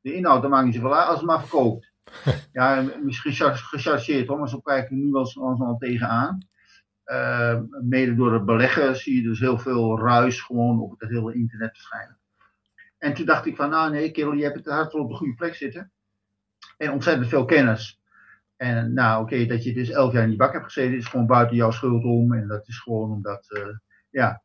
[0.00, 1.92] De inhoud, daar maakt niet zoveel uit als het maar verkoopt.
[2.52, 6.46] ja, misschien gechargeerd hoor, maar zo kijk ik nu wel eens al tegenaan.
[7.06, 11.34] Uh, mede door het beleggen zie je dus heel veel ruis gewoon op het hele
[11.34, 12.18] internet verschijnen.
[12.98, 15.16] En toen dacht ik van, nou nee, kerel, je hebt het hart wel op de
[15.16, 15.92] goede plek zitten.
[16.76, 18.01] En ontzettend veel kennis.
[18.62, 21.06] En nou, oké, okay, dat je dus elf jaar in die bak hebt gezeten, is
[21.06, 22.32] gewoon buiten jouw schuld om.
[22.32, 23.76] En dat is gewoon omdat, uh,
[24.10, 24.42] ja,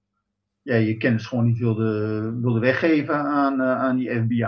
[0.62, 4.40] ja, je kennis gewoon niet wilde, wilde weggeven aan, uh, aan die FBI.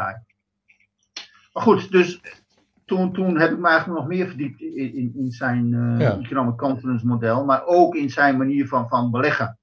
[1.53, 2.21] Maar goed, dus
[2.85, 6.17] toen, toen heb ik me eigenlijk nog meer verdiept in, in, in zijn uh, ja.
[6.17, 9.57] economic confidence model, maar ook in zijn manier van, van beleggen.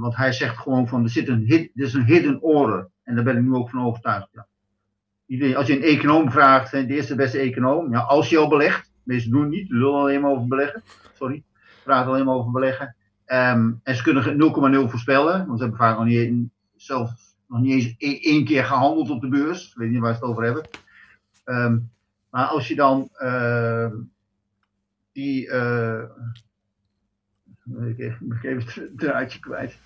[0.00, 2.90] Want hij zegt gewoon van, er zit een, hid, er is een hidden order.
[3.02, 4.28] En daar ben ik nu ook van overtuigd.
[4.32, 4.46] Ja.
[5.56, 9.30] Als je een econoom vraagt, de eerste beste econoom, ja, als je al belegt, meesten
[9.30, 11.42] doen niet, lullen alleen maar over beleggen, sorry,
[11.84, 12.96] praten alleen maar over beleggen.
[13.26, 17.72] Um, en ze kunnen 0,0 voorspellen, want ze hebben vaak nog niet zelf nog niet
[17.72, 19.68] eens e- één keer gehandeld op de beurs.
[19.68, 20.68] Ik weet niet waar ze het over hebben.
[21.44, 21.78] Ehm,
[22.30, 23.92] maar als je dan uh,
[25.12, 25.46] die.
[25.46, 26.02] Uh,
[27.88, 29.78] ik even het draadje kwijt.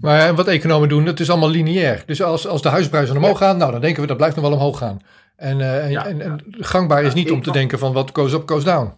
[0.00, 2.02] Maar wat economen doen, het is allemaal lineair.
[2.06, 4.54] Dus als, als de huisprijzen omhoog gaan, nou dan denken we dat blijft nog wel
[4.54, 4.98] omhoog gaan.
[5.36, 8.32] En, uh, en, ja, en, en gangbaar is niet om te denken van wat goes
[8.32, 8.92] up, goes down.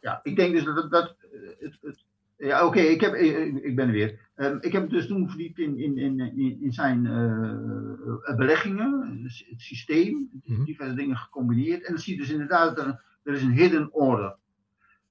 [0.00, 1.14] Ja, ik denk dus dat, dat
[1.60, 2.04] het, het,
[2.36, 4.18] ja, oké, ik heb ik, ben er weer.
[4.36, 10.30] Um, ik heb dus toen verdiept in, in, in, in zijn uh, beleggingen, het systeem,
[10.44, 10.64] mm-hmm.
[10.64, 11.84] diverse dingen gecombineerd.
[11.84, 14.34] En dan zie je dus inderdaad dat er, er is een hidden order.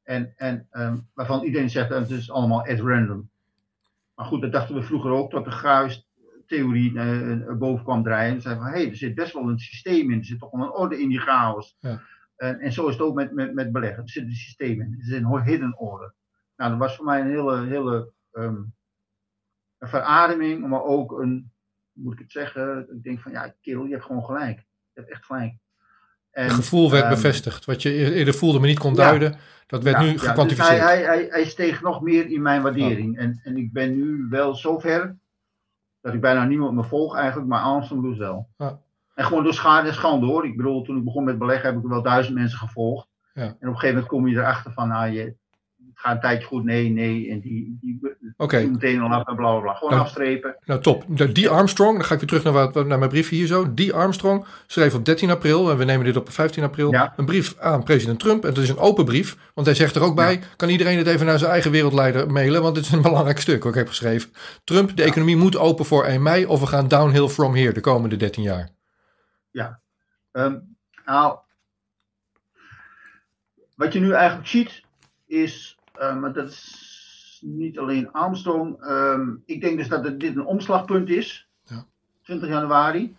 [0.04, 3.30] En, en um, waarvan iedereen zegt dat het is allemaal at random.
[4.20, 8.36] Maar goed, dat dachten we vroeger ook, tot de Gruis-theorie uh, boven kwam draaien.
[8.36, 10.52] En zeiden van, hé, hey, er zit best wel een systeem in, er zit toch
[10.52, 11.78] wel een orde in die chaos.
[11.80, 12.02] Ja.
[12.36, 14.96] En, en zo is het ook met, met, met beleggen, er zit een systeem in,
[15.00, 16.14] er zit een hidden order.
[16.56, 18.74] Nou, dat was voor mij een hele, hele um,
[19.78, 21.52] een verademing, maar ook een,
[21.92, 24.58] moet ik het zeggen, ik denk van ja, kerel, je hebt gewoon gelijk.
[24.94, 25.54] Je hebt echt gelijk.
[26.40, 27.66] En, het gevoel werd um, bevestigd.
[27.66, 30.80] Wat je eerder voelde, maar niet kon duiden, ja, dat werd ja, nu gekwantificeerd.
[30.80, 33.18] Dus hij, hij, hij, hij, steeg nog meer in mijn waardering.
[33.18, 33.24] Oh.
[33.24, 35.18] En, en ik ben nu wel zover
[36.02, 38.50] dat ik bijna niemand me volg eigenlijk, maar Armstrong dus wel.
[38.58, 38.72] Oh.
[39.16, 40.46] En gewoon door schade en schande hoor.
[40.46, 43.08] Ik bedoel, toen ik begon met beleggen heb ik wel duizend mensen gevolgd.
[43.34, 43.42] Ja.
[43.42, 45.36] En op een gegeven moment kom je erachter van, nou, je,
[46.00, 47.30] gaat een tijdje goed, nee, nee.
[47.30, 48.00] En die, die,
[48.38, 48.62] okay.
[48.62, 49.74] die meteen al af en bla, bla, bla.
[49.74, 50.56] Gewoon nou, afstrepen.
[50.66, 51.04] Nou, top.
[51.34, 53.74] Die Armstrong, dan ga ik weer terug naar, wat, naar mijn briefje hier zo.
[53.74, 57.14] Die Armstrong schreef op 13 april, en we nemen dit op 15 april, ja.
[57.18, 58.46] een brief aan president Trump.
[58.46, 60.40] En dat is een open brief, want hij zegt er ook bij, ja.
[60.56, 63.64] kan iedereen het even naar zijn eigen wereldleider mailen, want het is een belangrijk stuk
[63.64, 64.32] wat ik heb geschreven.
[64.64, 67.82] Trump, de economie moet open voor 1 mei, of we gaan downhill from here de
[67.82, 68.70] komende 13 jaar.
[69.52, 69.80] Ja.
[70.32, 71.38] Um, nou,
[73.76, 74.82] wat je nu eigenlijk ziet,
[75.26, 78.84] is maar dat is niet alleen Armstrong.
[78.84, 81.50] Uh, ik denk dus dat het, dit een omslagpunt is.
[81.64, 81.86] Ja.
[82.22, 83.18] 20 januari.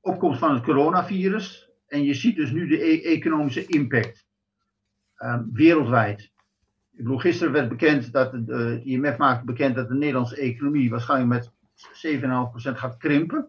[0.00, 1.70] Opkomst van het coronavirus.
[1.86, 4.26] En je ziet dus nu de e economische impact.
[5.18, 6.20] Uh, wereldwijd.
[6.92, 10.90] Ik bedoel, gisteren werd bekend dat het, het IMF maakte bekend dat de Nederlandse economie
[10.90, 11.52] waarschijnlijk met
[12.72, 13.48] 7,5% gaat krimpen.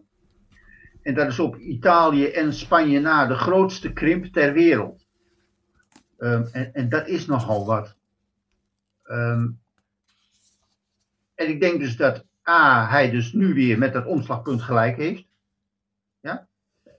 [1.02, 5.06] En dat is op Italië en Spanje na de grootste krimp ter wereld.
[6.18, 7.96] Um, en, en, dat is nogal wat.
[9.10, 9.60] Um,
[11.34, 15.24] en ik denk dus dat A, hij dus nu weer met dat omslagpunt gelijk heeft.
[16.20, 16.46] Ja?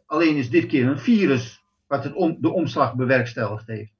[0.05, 3.91] Alleen is dit keer een virus wat het om, de omslag bewerkstelligd heeft.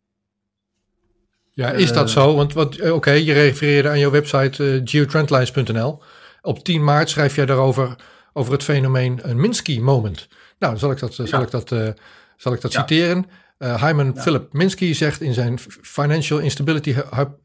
[1.51, 2.35] Ja, is dat uh, zo?
[2.35, 6.01] Want wat, eh, oké, okay, je refereerde aan jouw website uh, geotrendlines.nl.
[6.41, 7.95] Op 10 maart schrijf jij daarover
[8.33, 10.27] over het fenomeen een Minsky moment.
[10.59, 11.25] Nou, zal ik dat, ja.
[11.25, 11.89] zal ik dat, uh,
[12.37, 12.79] zal ik dat ja.
[12.79, 13.25] citeren?
[13.63, 14.21] Uh, Hyman ja.
[14.21, 16.95] Philip Minsky zegt in zijn Financial Instability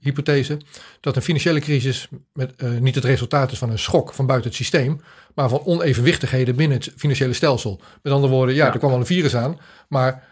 [0.00, 0.61] hypothese
[1.00, 4.48] dat een financiële crisis met, uh, niet het resultaat is van een schok van buiten
[4.48, 5.00] het systeem,
[5.35, 7.81] maar van onevenwichtigheden binnen het financiële stelsel.
[8.02, 8.72] Met andere woorden, ja, ja.
[8.72, 10.24] er kwam wel een virus aan, maar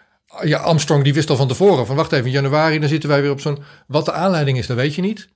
[0.42, 3.23] ja, Armstrong die wist al van tevoren van wacht even, in januari dan zitten wij
[3.23, 3.62] weer op zo'n...
[3.87, 5.29] Wat de aanleiding is, dat weet je niet.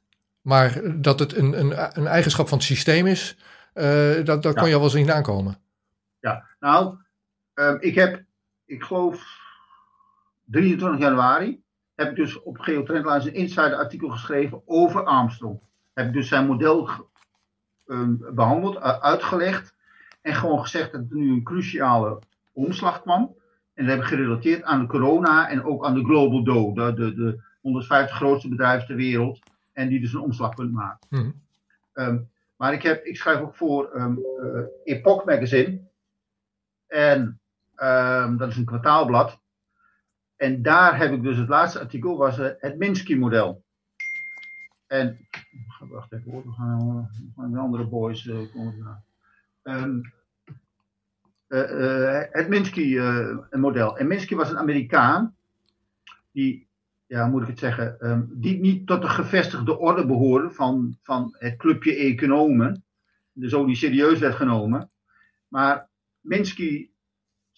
[0.42, 3.36] Maar dat het een, een, een eigenschap van het systeem is,
[3.74, 5.58] uh, dat, dat kon je al wel zien aankomen.
[6.20, 6.96] Ja, nou,
[7.54, 8.24] um, ik heb,
[8.64, 9.37] ik geloof
[10.50, 11.62] 23 januari
[11.94, 15.60] heb ik dus op Geotrendlines een insider artikel geschreven over Armstrong.
[15.92, 16.88] Heb ik dus zijn model
[17.86, 19.74] um, behandeld, uh, uitgelegd
[20.20, 22.18] en gewoon gezegd dat er nu een cruciale
[22.52, 23.36] omslag kwam.
[23.74, 26.94] En dat heb ik gerelateerd aan de corona en ook aan de Global Dow, de,
[26.94, 29.38] de, de 150 grootste bedrijven ter wereld.
[29.72, 31.06] En die dus een omslagpunt maken.
[31.08, 31.42] Mm.
[31.94, 35.80] Um, maar ik, heb, ik schrijf ook voor um, uh, Epoch Magazine.
[36.86, 37.40] En
[38.36, 39.38] dat is een kwartaalblad.
[40.38, 43.64] En daar heb ik dus het laatste artikel, was uh, het Minsky-model.
[44.86, 45.28] En,
[45.88, 49.04] wacht even hoor, we gaan de andere boys uh, komen.
[49.62, 50.12] Um,
[52.30, 53.98] het Minsky-model.
[53.98, 55.36] en Minsky was een Amerikaan,
[56.32, 56.68] die,
[57.06, 61.34] ja, moet ik het zeggen, um, die niet tot de gevestigde orde behoorde van, van
[61.38, 62.84] het clubje economen.
[63.32, 64.90] Dus ook niet serieus werd genomen.
[65.48, 65.88] Maar
[66.20, 66.90] Minsky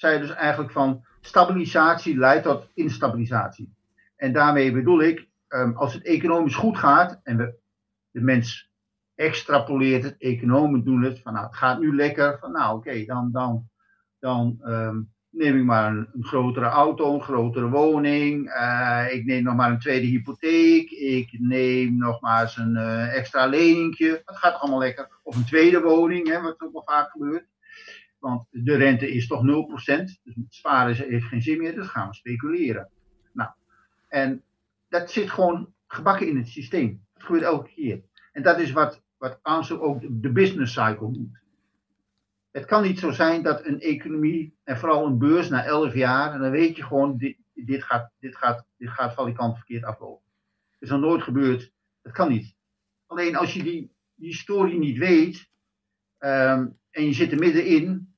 [0.01, 3.75] zei dus eigenlijk van stabilisatie leidt tot instabilisatie.
[4.17, 7.55] En daarmee bedoel ik, um, als het economisch goed gaat en we,
[8.11, 8.71] de mens
[9.15, 13.31] extrapoleert het, economen doen het, van nou het gaat nu lekker, van nou oké, dan,
[13.33, 13.69] dan,
[14.19, 19.55] dan um, neem ik maar een, grotere auto, een grotere woning, uh, ik neem nog
[19.55, 24.61] maar een tweede hypotheek, ik neem nog maar eens een uh, extra leningje, het gaat
[24.61, 25.09] allemaal lekker.
[25.23, 27.50] Of een tweede woning, hè, wat ook wel vaak gebeurt.
[28.21, 29.45] Want de rente is toch 0%.
[30.23, 32.91] Dus sparen heeft geen zin meer, dus gaan we speculeren.
[33.33, 33.51] Nou,
[34.09, 34.43] en
[34.89, 37.05] dat zit gewoon gebakken in het systeem.
[37.15, 38.03] Dat gebeurt elke keer.
[38.33, 41.39] En dat is wat, wat Armstrong ook de business cycle noemt.
[42.51, 46.33] Het kan niet zo zijn dat een economie, en vooral een beurs na elf jaar,
[46.33, 50.25] en dan weet je gewoon, dit, dit, gaat, dit, gaat, dit gaat kant verkeerd aflopen.
[50.73, 51.73] Het is nog nooit gebeurd.
[52.03, 52.55] Dat kan niet.
[53.07, 55.51] Alleen als je die, die story niet weet,
[56.19, 58.10] ehm, en je zit er middenin,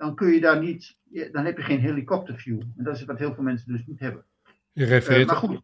[0.00, 0.96] dan kun je daar niet,
[1.32, 2.60] dan heb je geen helikopterview.
[2.60, 4.24] En dat is wat heel veel mensen dus niet hebben.
[4.72, 5.20] Je refereert...
[5.20, 5.62] Uh, maar goed,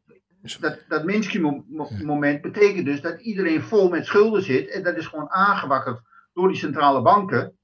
[0.61, 4.69] dat, dat Minsky-moment betekent dus dat iedereen vol met schulden zit.
[4.69, 6.01] En dat is gewoon aangewakkerd
[6.33, 7.59] door die centrale banken.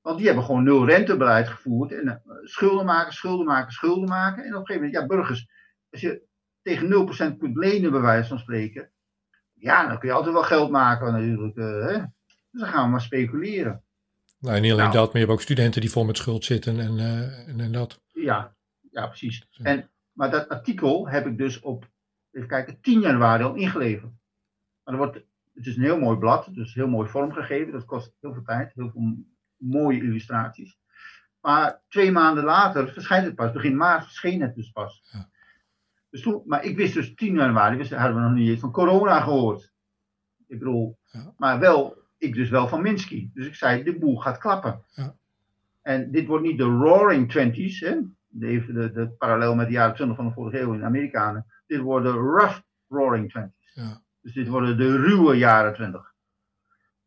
[0.00, 1.92] Want die hebben gewoon nul rentebeleid gevoerd.
[1.92, 4.44] En uh, schulden maken, schulden maken, schulden maken.
[4.44, 5.48] En op een gegeven moment, ja, burgers,
[5.90, 6.22] als je
[6.62, 8.90] tegen 0% kunt lenen, bij wijze van spreken.
[9.52, 11.56] Ja, dan kun je altijd wel geld maken natuurlijk.
[11.56, 11.98] Uh, hè?
[12.50, 13.84] Dus dan gaan we maar speculeren.
[14.38, 16.80] Nou, niet alleen nou, dat, maar je hebt ook studenten die vol met schuld zitten
[16.80, 18.00] en, uh, en, en, dat.
[18.12, 18.56] Ja,
[18.90, 19.48] ja precies.
[19.62, 21.88] En, maar dat artikel heb ik dus op
[22.36, 24.12] even kijken, 10 januari al ingeleverd.
[24.84, 25.14] Maar wordt,
[25.54, 27.72] het is een heel mooi blad, dus heel mooi vormgegeven.
[27.72, 29.16] Dat kost heel veel tijd, heel veel
[29.56, 30.78] mooie illustraties.
[31.40, 35.08] Maar twee maanden later verschijnt het pas, begin maart verscheen het dus pas.
[35.12, 35.28] Ja.
[36.10, 38.72] Dus toen, maar ik wist dus 10 januari, wist, hadden we nog niet eens van
[38.72, 39.72] corona gehoord.
[40.46, 41.32] Ik bedoel, ja.
[41.36, 43.30] maar wel, ik dus wel van Minsky.
[43.34, 44.82] Dus ik zei, de boel gaat klappen.
[44.94, 45.16] Ja.
[45.82, 47.96] En dit wordt niet de Roaring Twenties, hè?
[48.26, 51.46] De, de, de, parallel met de jaren 20 van de vorige eeuw in de Amerikanen.
[51.66, 53.72] Dit worden rough roaring twenties.
[53.74, 54.02] Ja.
[54.20, 56.14] Dus dit worden de ruwe jaren twintig.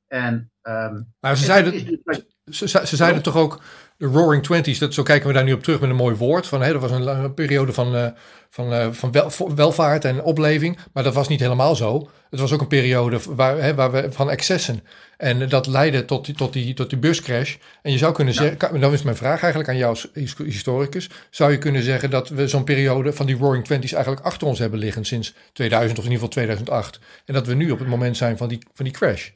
[0.08, 2.02] En, um, maar ze zeiden,
[2.44, 3.62] dus, ze, ze, zeiden toch ook
[4.00, 6.48] de Roaring Twenties, dat, zo kijken we daar nu op terug met een mooi woord.
[6.48, 8.08] Van, hè, dat was een, een periode van, uh,
[8.50, 12.10] van, uh, van wel, welvaart en opleving, maar dat was niet helemaal zo.
[12.30, 14.84] Het was ook een periode waar, hè, waar we, van excessen.
[15.18, 17.56] En dat leidde tot die, tot die, tot die buscrash.
[17.82, 18.42] En je zou kunnen ja.
[18.42, 22.30] zeggen, dan is mijn vraag eigenlijk aan jou als historicus, zou je kunnen zeggen dat
[22.30, 26.06] we zo'n periode van die Roaring Twenties eigenlijk achter ons hebben liggen sinds 2000 of
[26.06, 27.00] in ieder geval 2008.
[27.26, 29.30] En dat we nu op het moment zijn van die, van die crash.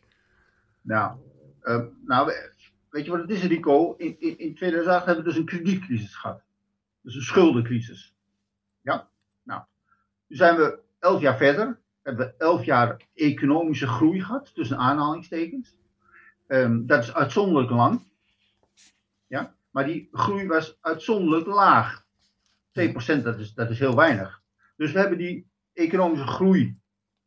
[0.82, 1.12] Nou,
[1.64, 2.32] uh, nou
[2.94, 3.96] Weet je wat het is, Rico?
[3.98, 6.44] In, in, in 2008 hebben we dus een kredietcrisis gehad.
[7.02, 8.16] Dus een schuldencrisis.
[8.82, 9.10] Ja?
[9.44, 9.62] Nou,
[10.28, 11.80] nu zijn we elf jaar verder.
[12.02, 15.78] Hebben we elf jaar economische groei gehad, tussen aanhalingstekens.
[16.48, 18.02] Um, dat is uitzonderlijk lang.
[19.28, 19.56] Ja?
[19.72, 22.06] Maar die groei was uitzonderlijk laag.
[22.80, 24.42] 2% dat is, dat is heel weinig.
[24.76, 26.78] Dus we hebben die economische groei,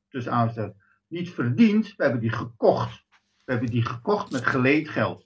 [0.09, 1.96] tussen aanhalingstekens, niet verdiend.
[1.96, 3.05] We hebben die gekocht.
[3.44, 5.25] We hebben die gekocht met geleend geld.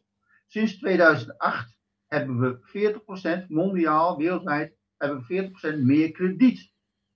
[0.51, 6.71] Sinds 2008 hebben we 40% mondiaal, wereldwijd, hebben we 40% meer krediet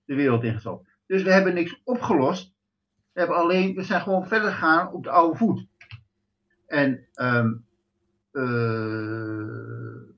[0.05, 0.89] de wereld ingestopt.
[1.05, 2.53] Dus we hebben niks opgelost.
[3.13, 5.67] We, hebben alleen, we zijn gewoon verder gegaan op de oude voet.
[6.67, 7.65] En, um,
[8.31, 10.09] uh,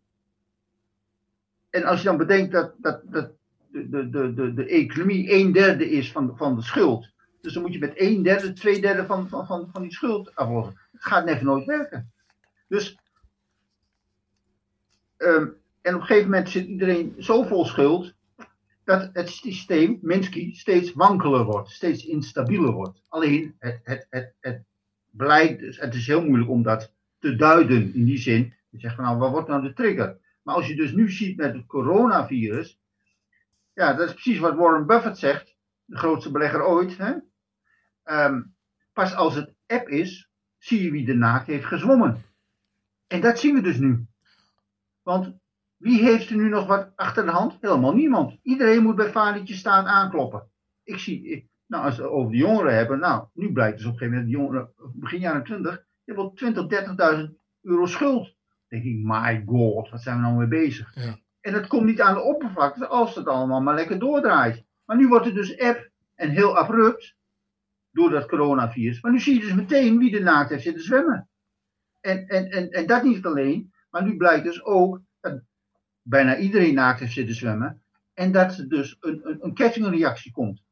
[1.69, 3.31] en als je dan bedenkt dat, dat, dat
[3.71, 7.09] de, de, de, de economie een derde is van, van de schuld.
[7.41, 10.35] Dus dan moet je met een derde, twee derde van, van, van, van die schuld
[10.35, 10.79] aflossen.
[10.91, 12.11] Het gaat net nooit werken.
[12.67, 12.97] Dus
[15.17, 18.13] Um, en op een gegeven moment zit iedereen zo vol schuld
[18.83, 23.01] dat het systeem, Minsky, steeds wankeler wordt, steeds instabieler wordt.
[23.07, 24.63] Alleen het, het, het,
[25.59, 28.53] dus, het is heel moeilijk om dat te duiden in die zin.
[28.69, 30.17] Je zegt van nou, wat wordt nou de trigger?
[30.43, 32.79] Maar als je dus nu ziet met het coronavirus,
[33.73, 36.97] ja, dat is precies wat Warren Buffett zegt, de grootste belegger ooit.
[36.97, 37.13] Hè?
[38.25, 38.55] Um,
[38.93, 42.23] pas als het app is, zie je wie de naakt heeft gezwommen.
[43.07, 44.05] En dat zien we dus nu.
[45.07, 45.37] Want
[45.77, 47.57] wie heeft er nu nog wat achter de hand?
[47.61, 48.39] Helemaal niemand.
[48.41, 50.49] Iedereen moet bij vadertje staan aankloppen.
[50.83, 53.97] Ik zie, nou als we over de jongeren hebben, nou, nu blijkt dus op een
[53.97, 58.23] gegeven moment, de jongeren, begin jaren 20, je hebt wel 20, 30.000 euro schuld.
[58.23, 60.95] Dan denk ik, my god, wat zijn we nou mee bezig?
[60.95, 61.17] Ja.
[61.41, 64.65] En dat komt niet aan de oppervlakte als het allemaal maar lekker doordraait.
[64.85, 67.15] Maar nu wordt het dus app en heel abrupt
[67.91, 69.01] door dat coronavirus.
[69.01, 71.29] Maar nu zie je dus meteen wie er naakt heeft zitten zwemmen.
[71.99, 75.41] En, en, en, en dat niet alleen, maar nu blijkt dus ook dat
[76.01, 77.81] bijna iedereen naakt heeft zitten zwemmen.
[78.13, 80.63] En dat er dus een, een, een kettingreactie komt.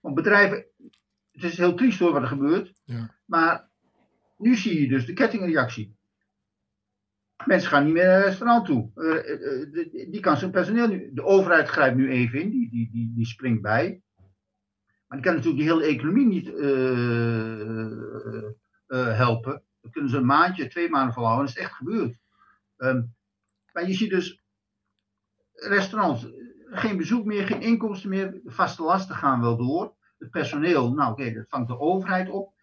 [0.00, 0.66] Want bedrijven,
[1.32, 2.72] het is heel triest hoor wat er gebeurt.
[2.84, 3.14] Ja.
[3.24, 3.68] Maar
[4.38, 5.96] nu zie je dus de kettingreactie.
[7.44, 8.90] Mensen gaan niet meer naar het restaurant toe.
[8.94, 11.10] Uh, die kan zijn personeel nu.
[11.12, 14.02] De overheid grijpt nu even in, die, die, die, die springt bij.
[15.06, 17.86] Maar die kan natuurlijk die hele economie niet uh,
[19.16, 19.62] helpen.
[19.80, 21.46] Dat kunnen ze een maandje, twee maanden volhouden.
[21.46, 22.16] Dat is echt gebeurd.
[22.76, 23.14] Um,
[23.72, 24.42] maar je ziet dus
[25.52, 26.26] restaurants,
[26.70, 28.30] geen bezoek meer, geen inkomsten meer.
[28.30, 29.94] De vaste lasten gaan wel door.
[30.18, 32.54] Het personeel, nou oké, okay, dat vangt de overheid op.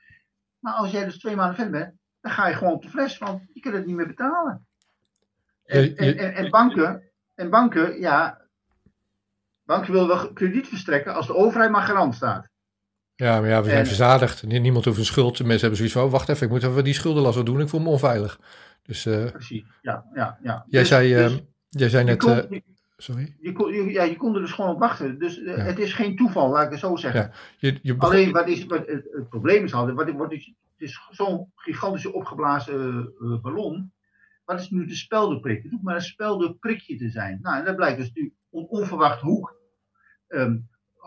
[0.60, 3.18] Maar als jij dus twee maanden verder bent, dan ga je gewoon op de fles,
[3.18, 4.68] want je kunt het niet meer betalen.
[5.66, 8.42] En, en, en, en banken, en banken, ja,
[9.64, 12.48] banken willen wel krediet verstrekken als de overheid maar garant staat.
[13.16, 14.44] Ja, maar ja, we zijn en, verzadigd.
[14.44, 15.38] Niemand hoeft een schuld.
[15.38, 17.82] Mensen hebben zoiets van, oh, wacht even, ik moet even die schuldenlast doen, ik voel
[17.82, 18.40] me onveilig.
[18.84, 20.06] Dus, uh, Precies, ja.
[20.14, 20.66] ja, ja.
[20.68, 21.38] Jij, Dus- zei, dus uh,
[21.70, 22.18] jij zei net...
[22.18, 22.60] kon- eh,
[22.98, 23.36] sorry?
[23.40, 25.20] je, kon, je- ja, je kon er dus gewoon op wachten.
[25.20, 27.22] Dus eh, het is geen toeval, laat ik het zo zeggen.
[27.22, 27.32] Ja.
[27.58, 30.46] Je, je begon- Alleen wat is, wat het, het probleem is altijd, wat, wat is,
[30.46, 33.92] het is zo'n gigantische opgeblazen eh, eh, ballon.
[34.46, 35.64] Wat is nu de speldenprik?
[35.64, 37.40] Het hoeft maar een speldenprikje te zijn.
[37.42, 39.56] Nou, en dat blijkt dus nu on- onverwacht hoek
[40.28, 40.58] ehm,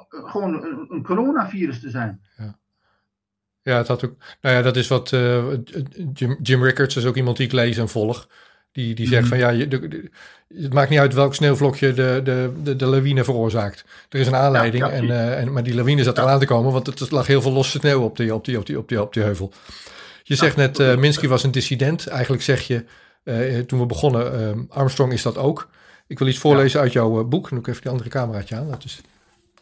[0.09, 2.21] gewoon een, een coronavirus te zijn.
[2.37, 2.59] Ja,
[3.75, 4.13] het had ook.
[4.41, 5.45] Nou ja, dat is wat eh,
[6.15, 8.29] Jim, Jim Rickards is ook iemand die ik lees en volg.
[8.73, 9.29] Die, die zegt Mhm.
[9.31, 10.11] van ja, je, de- de-
[10.59, 13.85] het maakt niet uit welk sneeuwvlokje de, de, de, de lawine veroorzaakt.
[14.09, 16.47] Er is een aanleiding, Ja, ja, en, eh, en, maar die lawine zat eraan te
[16.47, 18.89] komen, want het lag heel veel losse sneeuw op die, op die, op die, op
[18.89, 19.53] die, op die heuvel.
[20.23, 22.07] Je zegt net, eh Minsky was een dissident.
[22.07, 22.85] Eigenlijk zeg je,
[23.67, 25.69] toen we begonnen, Armstrong is dat ook.
[26.07, 27.43] Ik wil iets voorlezen uit jouw boek.
[27.43, 28.71] Dan doe ik even die andere cameraatje aan.
[28.71, 29.01] Dat is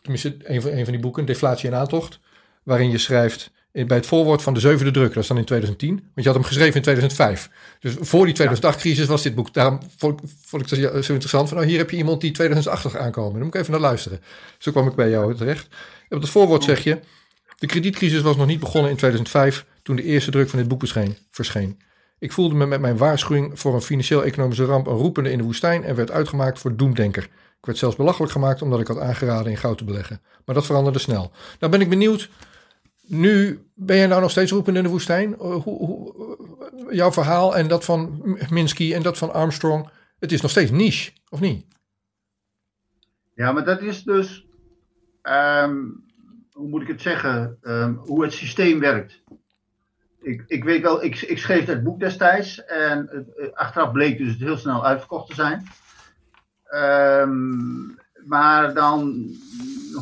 [0.02, 2.18] tenminste een van, een van die boeken, Deflatie en Aantocht.
[2.62, 3.50] Waarin je schrijft,
[3.82, 5.90] bij het voorwoord van de zevende druk, dat is dan in 2010.
[5.90, 7.50] Want je had hem geschreven in 2005.
[7.80, 9.54] Dus voor die 2008-crisis was dit boek.
[9.54, 10.20] Daarom vond,
[10.52, 11.48] ik het zo interessant.
[11.48, 13.32] Van, oh, hier heb je iemand die 2008 aankomen.
[13.32, 14.20] Dan moet ik even naar luisteren.
[14.58, 15.68] Zo kwam ik bij jou terecht.
[16.08, 16.98] Op het voorwoord zeg je,
[17.58, 19.66] de kredietcrisis was nog niet begonnen in 2005...
[19.82, 20.82] toen de eerste druk van dit boek
[21.30, 21.80] verscheen.
[22.18, 24.86] Ik voelde me met mijn waarschuwing voor een financieel-economische ramp...
[24.86, 27.22] een roepende in de woestijn en werd uitgemaakt voor doemdenker.
[27.58, 30.20] Ik werd zelfs belachelijk gemaakt omdat ik had aangeraden in goud te beleggen.
[30.44, 31.32] Maar dat veranderde snel.
[31.58, 32.28] Nou ben ik benieuwd,
[33.06, 35.30] nu ben je nou nog steeds roepende in de woestijn?
[35.30, 36.14] Uh, Hoe, hoe,
[36.88, 39.88] uh, jouw verhaal en dat van Minsky en dat van Armstrong,
[40.18, 41.66] het is nog steeds niche, of niet?
[43.34, 44.46] Ja, maar dat is dus,
[45.22, 45.76] ehm,
[46.52, 49.22] hoe moet ik het zeggen, Ehm, hoe het systeem werkt.
[50.20, 54.18] Ik, ik weet wel, ik, ik schreef dat boek destijds en het, eh, achteraf bleek
[54.18, 55.66] dus het heel snel uitverkocht te zijn.
[56.64, 57.88] Ehm,
[58.26, 59.30] maar dan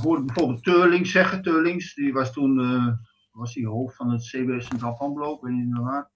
[0.03, 2.87] hoorde bijvoorbeeld Teurlings zeggen, Teurlings, die was toen eh,
[3.33, 6.11] was die hoofd van het CBS Centraal Planbureau, ik weet niet meer waar.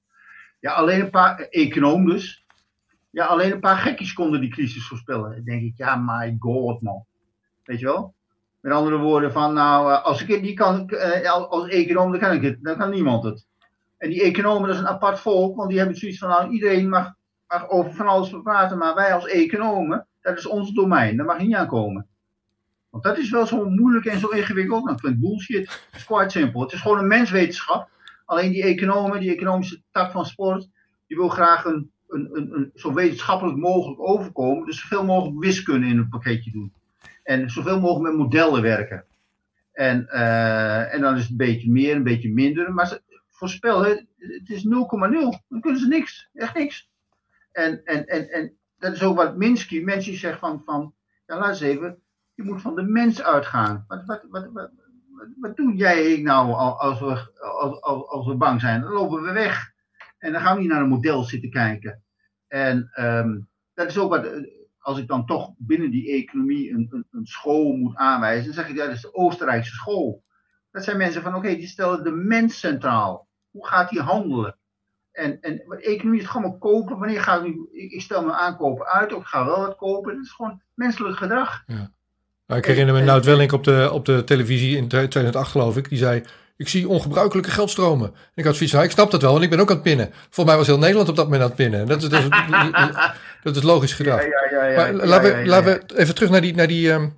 [0.61, 2.45] Ja, alleen een paar, eh, econoom dus.
[3.11, 5.31] Ja, alleen een paar gekkies konden die crisis voorspellen.
[5.31, 7.05] Dan denk ik, ja, my god, man.
[7.65, 8.15] Weet je wel?
[8.61, 10.91] Met andere woorden, van nou, eh, als ik het kan,
[11.25, 12.59] als als econoom, dan kan ik het.
[12.63, 13.47] Dan kan niemand het.
[13.99, 16.89] En die economen, dat is een apart volk, want die hebben zoiets van, nou, iedereen
[16.89, 17.15] mag,
[17.49, 21.39] mag over van alles praten, maar wij als economen, dat is ons domein, daar mag
[21.39, 22.07] je niet aan komen.
[22.91, 24.85] Want dat is wel zo moeilijk en zo ingewikkeld.
[24.85, 25.69] Nou, ik vind het bullshit.
[25.91, 26.61] Het is quite simpel.
[26.61, 27.89] Het is gewoon een menswetenschap.
[28.25, 30.69] Alleen die economen, die economische tak van sport,
[31.07, 34.67] die wil graag een, een, een, een zo wetenschappelijk mogelijk overkomen.
[34.67, 36.73] Dus zoveel mogelijk wiskunde in een pakketje doen.
[37.23, 39.05] En zoveel mogelijk met modellen werken.
[39.73, 42.73] En, eh, en dan is het een beetje meer, een beetje minder.
[42.75, 44.69] Maar voorspellen, het is 0,0.
[45.49, 46.29] Dan kunnen ze niks.
[46.35, 46.91] Echt niks.
[47.53, 50.95] En, en, en, en dat is ook wat Minsky, Minsky zegt van, van
[51.27, 52.03] ja, laat eens even,
[52.35, 53.85] je moet van de mens uitgaan.
[53.89, 54.71] Wat, wat, wat, wat,
[55.41, 58.81] wat, doe jij ik nou al- als we, als, als, als we bang zijn?
[58.81, 59.73] Dan lopen we weg.
[60.19, 62.05] En dan gaan we niet naar een model zitten kijken.
[62.49, 63.41] En ehm,
[63.75, 64.43] dat is ook wat, eh,
[64.79, 68.69] als ik dan toch binnen die economie een, een, een school moet aanwijzen, dan zeg
[68.69, 70.25] ik, dat is de Oostenrijkse school.
[70.71, 73.29] Dat zijn mensen van, oké, die stellen de mens centraal.
[73.51, 74.59] Hoe gaat die handelen?
[75.17, 76.99] En, en economie is gewoon maar kopen.
[76.99, 80.15] Wanneer ga ik nu, ik, stel mijn aankopen uit, of ik ga wel wat kopen.
[80.15, 81.65] Dat is gewoon menselijk gedrag.
[82.47, 85.89] Nou, ik herinner me Nout Welling op de, op de televisie in 2008 geloof ik.
[85.89, 86.23] Die zei,
[86.57, 88.09] ik zie ongebruikelijke geldstromen.
[88.09, 89.85] En ik had zoiets van, ik snap dat wel, want ik ben ook aan het
[89.85, 90.11] pinnen.
[90.13, 91.87] Volgens mij was heel Nederland op dat moment aan het pinnen.
[91.87, 92.29] Dat is, dat is,
[93.43, 94.21] dat is logisch gedrag.
[94.21, 95.81] Ja, ja, ja, ja, Maar ja, laten, ja, we, ja, laten ja.
[95.87, 97.09] we even terug naar die, naar die, ehm,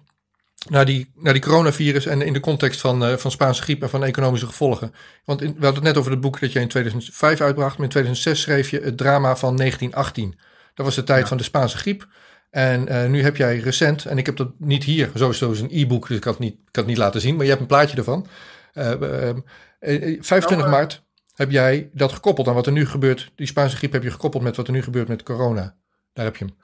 [0.68, 3.90] naar die, naar die coronavirus en in de context van, eh, van Spaanse griep en
[3.90, 4.92] van economische gevolgen.
[5.24, 7.84] Want in, we hadden het net over het boek dat je in 2005 uitbracht, maar
[7.84, 10.38] in 2006 schreef je het drama van 1918.
[10.74, 11.26] Dat was de tijd Ja.
[11.26, 12.08] van de Spaanse griep.
[12.50, 15.70] En eh, nu heb jij recent, en ik heb dat niet hier, sowieso is een
[15.72, 17.62] e-book, dus ik kan het niet, ik kan het niet laten zien, maar je hebt
[17.62, 18.26] een plaatje ervan.
[18.72, 19.38] Eh, ehm,
[19.78, 23.32] eh, 25 Nou, eh, maart heb jij dat gekoppeld aan wat er nu gebeurt.
[23.34, 25.76] Die Spaanse griep heb je gekoppeld met wat er nu gebeurt met corona.
[26.12, 26.56] Daar heb je hem.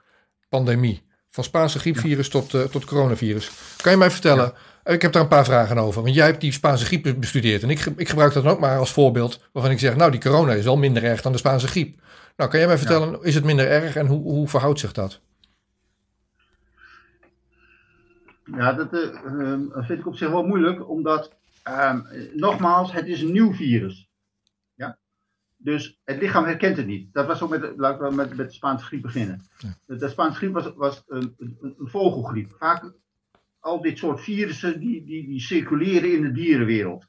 [0.49, 1.03] Pandemie.
[1.35, 3.51] Van Spaanse griepvirus tot, eh, tot coronavirus.
[3.81, 6.01] Kan je mij vertellen, ik heb daar een paar vragen over.
[6.01, 7.63] Want jij hebt die Spaanse griep bestudeerd.
[7.63, 9.39] En ik, ik gebruik dat dan ook maar als voorbeeld.
[9.51, 11.99] Waarvan ik zeg, nou die corona is wel minder erg dan de Spaanse griep.
[12.35, 15.19] Nou, kan jij mij vertellen, is het minder erg en hoe, hoe verhoudt zich dat?
[18.43, 21.31] Ja, dat eh, eh, vind ik op zich wel moeilijk, omdat,
[21.63, 24.04] ehm, eh, nogmaals, het is een nieuw virus.
[25.65, 27.13] Dus het lichaam herkent het niet.
[27.13, 29.41] Dat was ook met, laten we met, met de Spaanse griep beginnen.
[29.85, 32.55] De, de Spaanse griep was, was een, een, een vogelgriep.
[32.59, 32.93] Vaak
[33.59, 37.05] al dit soort virussen die, die, die circuleren in de dierenwereld.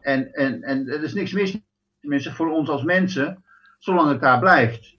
[0.00, 1.58] En, en, en er is niks mis,
[2.00, 3.44] tenminste voor ons als mensen,
[3.78, 4.96] zolang het daar blijft.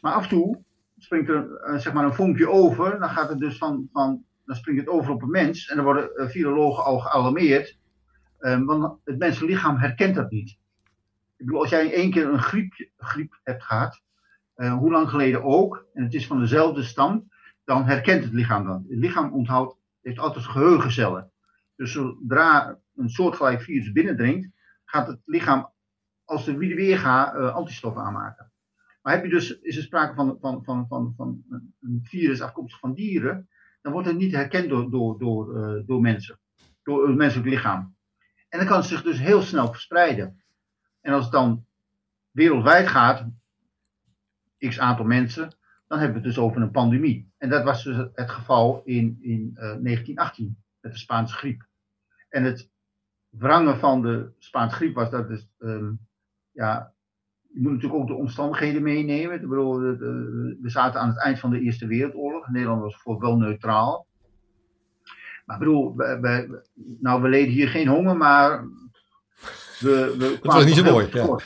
[0.00, 0.62] Maar af en toe
[0.98, 4.56] springt er eh, zeg maar een vonkje over, dan gaat het dus van, van dan
[4.56, 7.78] springt het over op een mens en dan worden eh, virologen al gealarmeerd.
[8.38, 10.60] eh, want het menselijk lichaam herkent dat niet.
[11.46, 14.00] Als jij één keer een griep, griep hebt gehad,
[14.54, 17.30] hoe lang geleden ook, en het is van dezelfde stam,
[17.64, 18.82] dan herkent het lichaam dat.
[18.88, 21.32] Het lichaam onthoudt, heeft altijd geheugencellen.
[21.76, 24.48] Dus zodra een soortgelijk virus binnendringt,
[24.84, 25.72] gaat het lichaam
[26.24, 28.52] als de weerga uh, antistoffen aanmaken.
[29.02, 31.44] Maar heb je dus, is er sprake van, van, van, van, van
[31.80, 33.48] een virus afkomstig van dieren,
[33.80, 36.38] dan wordt het niet herkend door, door, door, uh, door mensen,
[36.82, 37.96] door het menselijk lichaam.
[38.48, 40.41] En dan kan het zich dus heel snel verspreiden.
[41.02, 41.66] En als het dan
[42.30, 43.26] wereldwijd gaat,
[44.58, 47.32] x aantal mensen, dan hebben we het dus over een pandemie.
[47.38, 51.66] En dat was dus het geval in, in uh, eh, 1918 met de Spaanse griep.
[52.28, 52.70] En het
[53.28, 55.48] wrangen van de Spaanse griep was dat dus,
[56.50, 56.92] ja,
[57.52, 59.34] je moet natuurlijk ook de omstandigheden meenemen.
[59.34, 62.48] Ik bedoel, we zaten aan het eind van de Eerste Wereldoorlog.
[62.48, 64.06] Nederland was voor wel neutraal.
[65.44, 66.62] Maar ik bedoel, we,
[67.00, 68.64] nou, we leden hier geen honger, maar
[69.82, 71.08] we, we kwamen was niet zo mooi.
[71.12, 71.38] Ja.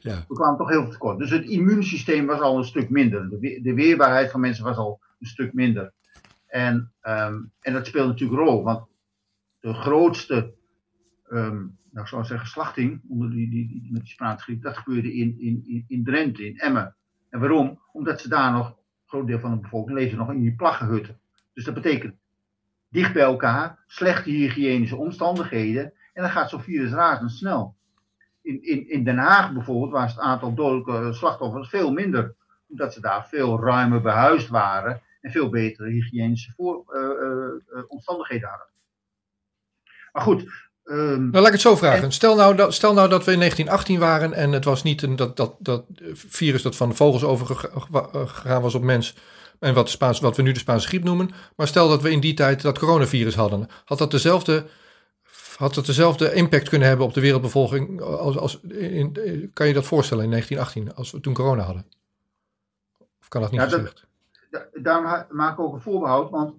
[0.00, 0.24] ja.
[0.28, 1.18] We kwamen toch heel veel tekort.
[1.18, 3.30] Dus het immuunsysteem was al een stuk minder.
[3.30, 5.92] De, de weerbaarheid van mensen was al een stuk minder.
[6.46, 8.86] En, um, en dat speelt natuurlijk een rol, want
[9.60, 10.54] de grootste
[11.28, 14.14] um, nou, ik zou zeggen, slachting onder die, die, die, met
[14.46, 16.96] die dat gebeurde in, in, in Drenthe, in Emmen.
[17.30, 17.80] En waarom?
[17.92, 18.76] Omdat ze daar nog, een
[19.06, 21.20] groot deel van de bevolking leefde nog in die plaggenhutten.
[21.52, 22.14] Dus dat betekent
[22.88, 27.76] dicht bij elkaar, slechte hygiënische omstandigheden, en dan gaat zo'n virus razendsnel.
[28.50, 32.34] In, in, in Den Haag bijvoorbeeld was het aantal dodelijke slachtoffers veel minder,
[32.68, 38.48] omdat ze daar veel ruimer behuisd waren en veel betere hygiënische voor, uh, uh, omstandigheden
[38.48, 38.66] hadden.
[40.12, 42.12] Maar goed, Um, nou, laat ik het zo vragen.
[42.12, 45.16] Stel, nou dat, stel nou dat we in 1918 waren en het was niet een,
[45.16, 49.14] dat, dat, dat virus dat van de vogels overgegaan was op mens.
[49.58, 51.30] En wat, Spaans, wat we nu de Spaanse griep noemen.
[51.56, 53.68] Maar stel dat we in die tijd dat coronavirus hadden.
[53.84, 54.66] Had dat dezelfde,
[55.60, 58.00] had dat dezelfde impact kunnen hebben op de wereldbevolking?
[58.00, 61.86] Als, als, in, kan je dat voorstellen in 1918, als we toen corona hadden?
[63.20, 64.06] Of kan dat niet ja, gezegd?
[64.50, 66.54] Dat, daar maak ik ook een voorbehoud, want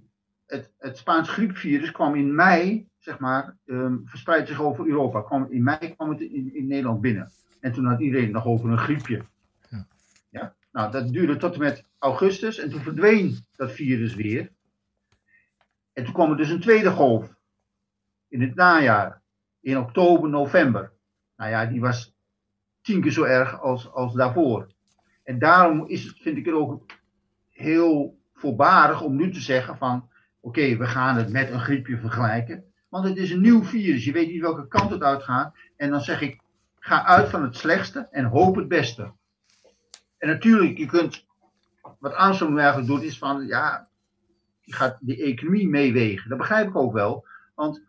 [0.45, 5.21] het, het Spaans griepvirus kwam in mei zeg maar, um, verspreidt zich over Europa.
[5.21, 7.31] Kwam, in mei kwam het in, in, Nederland binnen.
[7.59, 9.25] En toen had iedereen nog over een griepje.
[9.69, 9.87] Ja.
[10.29, 10.55] ja.
[10.71, 12.57] Nou, dat duurde tot en met augustus.
[12.57, 14.51] En toen verdween dat virus weer.
[15.93, 17.39] En toen kwam er dus een tweede golf.
[18.31, 19.21] In het najaar.
[19.59, 20.91] In oktober, november.
[21.35, 22.15] Nou ja, die was
[22.81, 24.67] tien keer zo erg als, als daarvoor.
[25.23, 26.85] En daarom is het, vind ik het ook
[27.49, 30.09] heel voorbarig om nu te zeggen van...
[30.39, 32.63] Oké, we gaan het met een griepje vergelijken.
[32.89, 34.05] Want het is een nieuw virus.
[34.05, 35.55] Je weet niet welke kant het uitgaat.
[35.77, 36.41] En dan zeg ik,
[36.79, 39.13] ga uit van het slechtste en hoop het beste.
[40.17, 41.25] En natuurlijk, je kunt,
[41.99, 43.87] wat Armstrong eigenlijk doet, is van, ja,
[44.61, 46.29] je gaat die economie meewegen.
[46.29, 47.25] Dat begrijp ik ook wel.
[47.55, 47.81] Want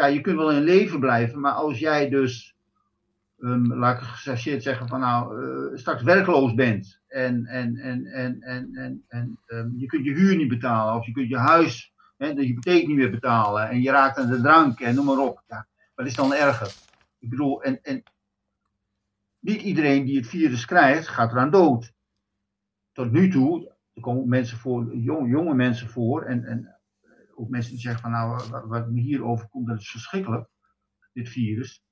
[0.00, 2.56] ja, je kunt wel in leven blijven, maar als jij dus,
[3.38, 8.40] um, laat ik gechargeerd zeggen, van nou, uh, straks werkloos bent en, en, en, en,
[8.40, 11.90] en, en, en um, je kunt je huur niet betalen of je kunt je huis
[12.20, 15.18] Hè, de hypotheek niet meer betalen en je raakt aan de drank en noem maar
[15.18, 15.42] op.
[15.46, 16.74] Ja, wat is dan erger?
[17.18, 18.02] Ik bedoel, en, en
[19.38, 21.92] niet iedereen die het virus krijgt, gaat eraan dood.
[22.92, 26.79] Tot nu toe, er komen mensen voor, jong, jonge mensen voor en, en
[27.40, 30.48] ook mensen die zeggen van nou, wat, me hier overkomt, dat is verschrikkelijk,
[31.12, 31.82] dit virus.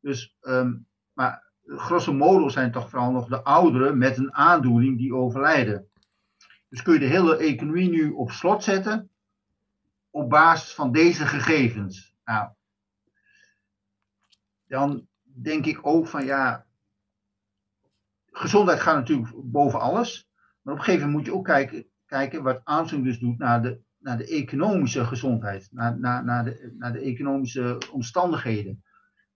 [0.00, 5.14] Dus, um, maar grosso modo zijn toch vooral nog de ouderen met een aandoening die
[5.14, 5.88] overlijden.
[6.68, 9.10] Dus kun je de hele economie nu op slot zetten
[10.10, 12.16] op basis van deze gegevens.
[12.24, 12.52] Nou,
[14.66, 16.66] dan denk ik ook van ja,
[18.30, 20.28] gezondheid gaat natuurlijk boven alles.
[20.62, 23.62] Maar op een gegeven moment moet je ook kijken, kijken wat Armstrong dus doet naar
[23.62, 28.84] de, naar de economische gezondheid, naar, naar, naar, de, naar de economische omstandigheden.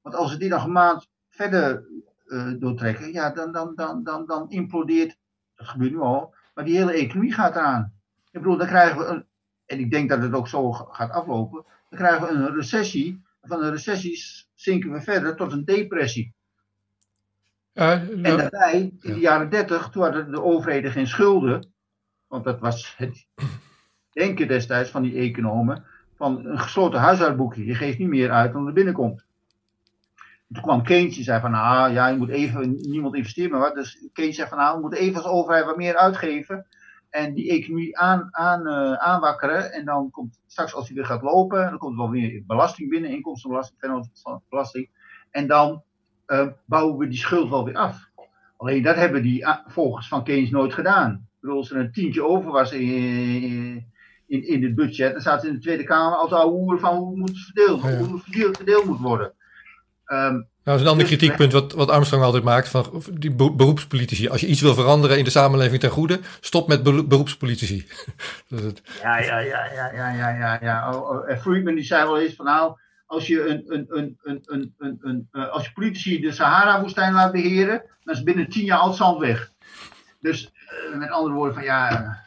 [0.00, 1.84] Want als we die nog een maand verder
[2.26, 5.16] uh, doortrekken, ja, dan, dan, dan, dan, dan implodeert,
[5.54, 7.92] dat gebeurt nu al, maar die hele economie gaat eraan.
[8.30, 9.26] Ik bedoel, dan krijgen we een,
[9.66, 13.26] en ik denk dat het ook zo gaat aflopen, dan krijgen we een recessie.
[13.42, 14.22] Van een recessie
[14.54, 16.34] zinken we verder tot een depressie.
[17.72, 21.72] en daarbij, in de jaren 30, toen hadden de overheden geen schulden.
[22.26, 23.26] Want dat was het
[24.18, 25.84] denken destijds van die economen.
[26.16, 27.64] Van een gesloten huishoudboekje.
[27.64, 29.24] Je geeft niet meer uit dan er binnenkomt.
[30.52, 33.74] toen kwam Keynes, die zei van, nou ja, je moet even, niemand investeert meer wat.
[33.74, 36.66] Dus Keynes zei van, nou, we moeten even als overheid wat meer uitgeven
[37.10, 39.72] en die economie aan, aan, uh, aanwakkeren.
[39.72, 42.90] En dan komt straks, als hij weer gaat lopen, dan komt er wel weer belasting
[42.90, 43.80] binnen, inkomstenbelasting,
[44.48, 44.88] belasting.
[45.30, 45.82] En dan
[46.26, 48.08] uh, bouwen we die schuld wel weer af.
[48.56, 51.12] Alleen dat hebben die volgers van Keynes nooit gedaan.
[51.12, 53.92] Ik bedoel, als er een tientje over was in,
[54.28, 57.22] in, in het budget, dan staat in de Tweede Kamer altijd al hoe van hoe
[57.22, 59.32] het verdeeld, hoe het verdeeld, verdeeld moet worden.
[60.06, 63.34] Um, nou, dat is een ander dus kritiekpunt wat, wat Armstrong altijd maakt van die
[63.34, 64.28] beroepspolitici.
[64.28, 67.86] Als je iets wil veranderen in de samenleving ten goede, stop met beroepspolitici.
[68.48, 68.82] dat het.
[69.02, 70.58] Ja, ja, ja, ja, ja, ja, ja.
[70.60, 70.94] ja.
[70.94, 71.38] Oh, oh.
[71.40, 72.76] Friedman die zei wel eens van nou,
[73.06, 77.12] als je, een, een, een, een, een, een, een, uh, als je politici de Sahara-woestijn
[77.12, 79.50] laat beheren, dan is binnen tien jaar al het zand weg.
[80.20, 80.52] Dus
[80.90, 82.18] uh, met andere woorden van ja,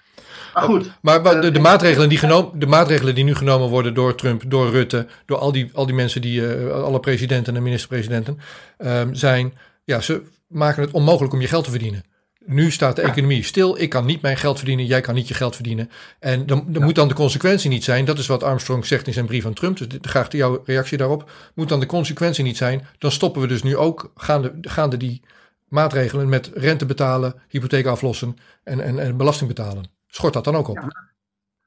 [0.53, 0.91] maar goed.
[1.01, 4.43] Maar, de, de, eh, maatregelen die genomen, de maatregelen die nu genomen worden door Trump,
[4.47, 8.39] door Rutte, door al die, al die mensen, die, uh, alle presidenten en minister-presidenten,
[8.77, 12.03] um, zijn, ja, ze maken het onmogelijk om je geld te verdienen.
[12.45, 13.81] Nu staat de economie stil.
[13.81, 14.85] Ik kan niet mijn geld verdienen.
[14.85, 15.89] Jij kan niet je geld verdienen.
[16.19, 18.05] En dan, dan moet dan de consequentie niet zijn.
[18.05, 19.77] Dat is wat Armstrong zegt in zijn brief aan Trump.
[19.77, 21.31] Dus graag jouw reactie daarop.
[21.55, 22.87] Moet dan de consequentie niet zijn.
[22.97, 25.21] Dan stoppen we dus nu ook gaande, gaande die
[25.67, 29.85] maatregelen met rente betalen, hypotheek aflossen en, en, en belasting betalen.
[30.11, 30.75] Schort dat dan ook op?
[30.75, 30.91] Ja,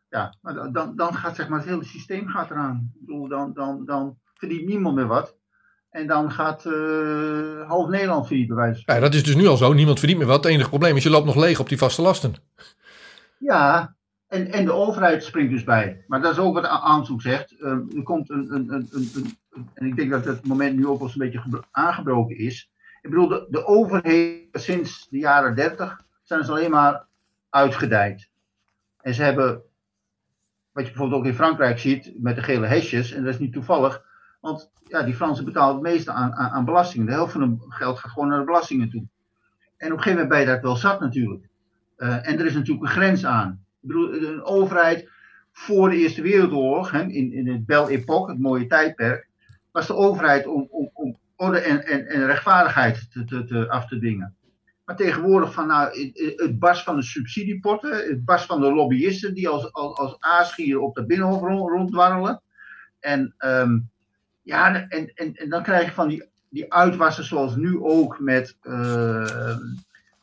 [0.09, 2.93] ja maar dan, dan gaat zeg maar, het hele systeem gaat eraan.
[2.95, 5.37] Ik bedoel, dan, dan, dan verdient niemand meer wat.
[5.91, 9.73] En dan gaat uh, half Nederland failliet bij Ja, dat is dus nu al zo.
[9.73, 10.45] Niemand verdient meer wat.
[10.45, 12.35] Het enige probleem is, je loopt nog leeg op die vaste lasten.
[13.39, 13.95] Ja,
[14.27, 16.05] en, en de overheid springt dus bij.
[16.07, 17.53] Maar dat is ook wat aanzoek zegt.
[17.53, 19.39] Uh, er komt een, een, een, een,
[19.75, 22.71] En ik denk dat het moment nu ook wel eens een beetje aangebroken is.
[23.03, 27.07] Ik bedoel, de, de overheid sinds de jaren 30 zijn ze alleen maar
[27.51, 28.31] uitgedijd.
[29.05, 29.63] En ze hebben,
[30.73, 33.53] wat je bijvoorbeeld ook in Frankrijk ziet, met de gele hesjes, en dat is niet
[33.53, 34.05] toevallig,
[34.41, 37.07] want ja, die Fransen betalen het meeste aan, aan, belastingen.
[37.07, 39.07] De helft van hun geld gaat gewoon naar de belastingen toe.
[39.77, 41.49] En op een gegeven moment ben je dat wel zat natuurlijk.
[41.99, 43.65] Uh, en er is natuurlijk een grens aan.
[43.81, 45.11] Ik bedoel, een overheid
[45.53, 49.29] voor de Eerste Wereldoorlog, hè, in, in het Belle Époque, het mooie tijdperk,
[49.73, 53.99] was de overheid om, om, om orde en, en, en rechtvaardigheid te, te, af te
[53.99, 54.37] dingen.
[54.85, 59.49] Maar tegenwoordig van nou, het bas van de subsidiepotten, het bas van de lobbyisten die
[59.49, 62.43] als, als, als aasgieren op de binnenhof ronddwarrelen.
[63.01, 63.91] En, um,
[64.43, 68.57] ja, en, en, en dan krijg je van die, die uitwassen zoals nu ook met
[68.63, 68.75] uh,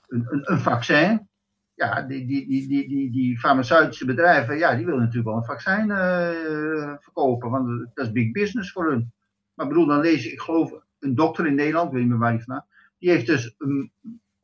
[0.07, 1.28] een, een, een, vaccin.
[1.74, 5.43] Ja, die, die, die, die, die, die farmaceutische bedrijven, ja, die willen natuurlijk wel een
[5.43, 9.12] vaccin uh, verkopen, want dat is big business voor hun.
[9.53, 12.32] Maar bedoel, dan lees ik, ik geloof, een dokter in Nederland, weet niet meer waar
[12.32, 12.66] die vandaan,
[12.97, 13.91] die heeft dus een,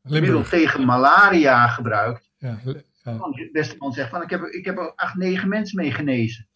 [0.09, 2.31] middel tegen malaria gebruikt.
[2.37, 2.59] Ja,
[3.03, 3.17] ja.
[3.17, 6.47] De beste man zegt van ik heb, ik heb er acht, negen mensen mee genezen.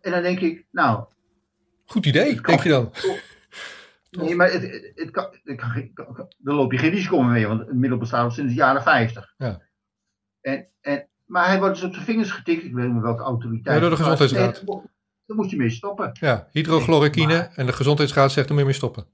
[0.00, 1.04] En dan denk ik, nou.
[1.84, 2.92] Goed idee, denk je dan?
[4.10, 5.34] Nee, maar het, het, het kan,
[6.38, 9.34] daar loop je geen risico mee, want het middel bestaat al sinds de jaren 50.
[9.36, 9.62] Ja.
[10.40, 13.22] En, en, maar hij wordt dus op zijn vingers getikt, ik weet niet meer welke
[13.22, 13.74] autoriteit.
[13.74, 14.62] Ja, door de gezondheidsraad.
[15.26, 16.10] Dan moet je mee stoppen.
[16.20, 19.06] Ja, hydrochloroquine en de gezondheidsraad zegt er moet je mee stoppen.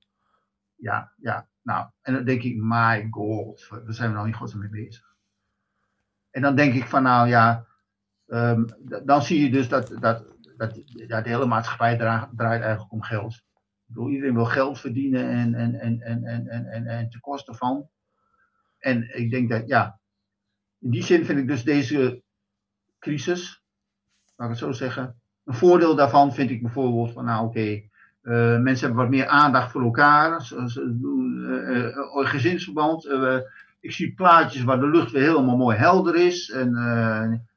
[0.76, 1.48] Ja, ja.
[1.66, 5.14] Nou, en dan denk ik, my god, daar zijn we nou niet goed mee bezig.
[6.30, 7.66] En dan denk ik van, nou ja,
[8.26, 8.66] um,
[9.04, 13.42] dan zie je dus dat, dat, dat ja, de hele maatschappij draait, eigenlijk om geld.
[13.88, 17.88] Iedereen wil geld verdienen en, en, en, en, en, en, en, en ten koste van.
[18.78, 20.00] En ik denk dat, ja,
[20.78, 22.22] in die zin vind ik dus deze
[22.98, 23.62] crisis,
[24.36, 27.88] laat ik het zo zeggen, een voordeel daarvan vind ik bijvoorbeeld van, nou oké,
[28.26, 30.50] uh, mensen hebben wat meer aandacht voor elkaar.
[30.52, 30.66] Uh,
[31.76, 33.08] uh, gezinsverband.
[33.80, 36.50] ik zie plaatjes waar de lucht weer helemaal mooi helder is.
[36.50, 36.70] En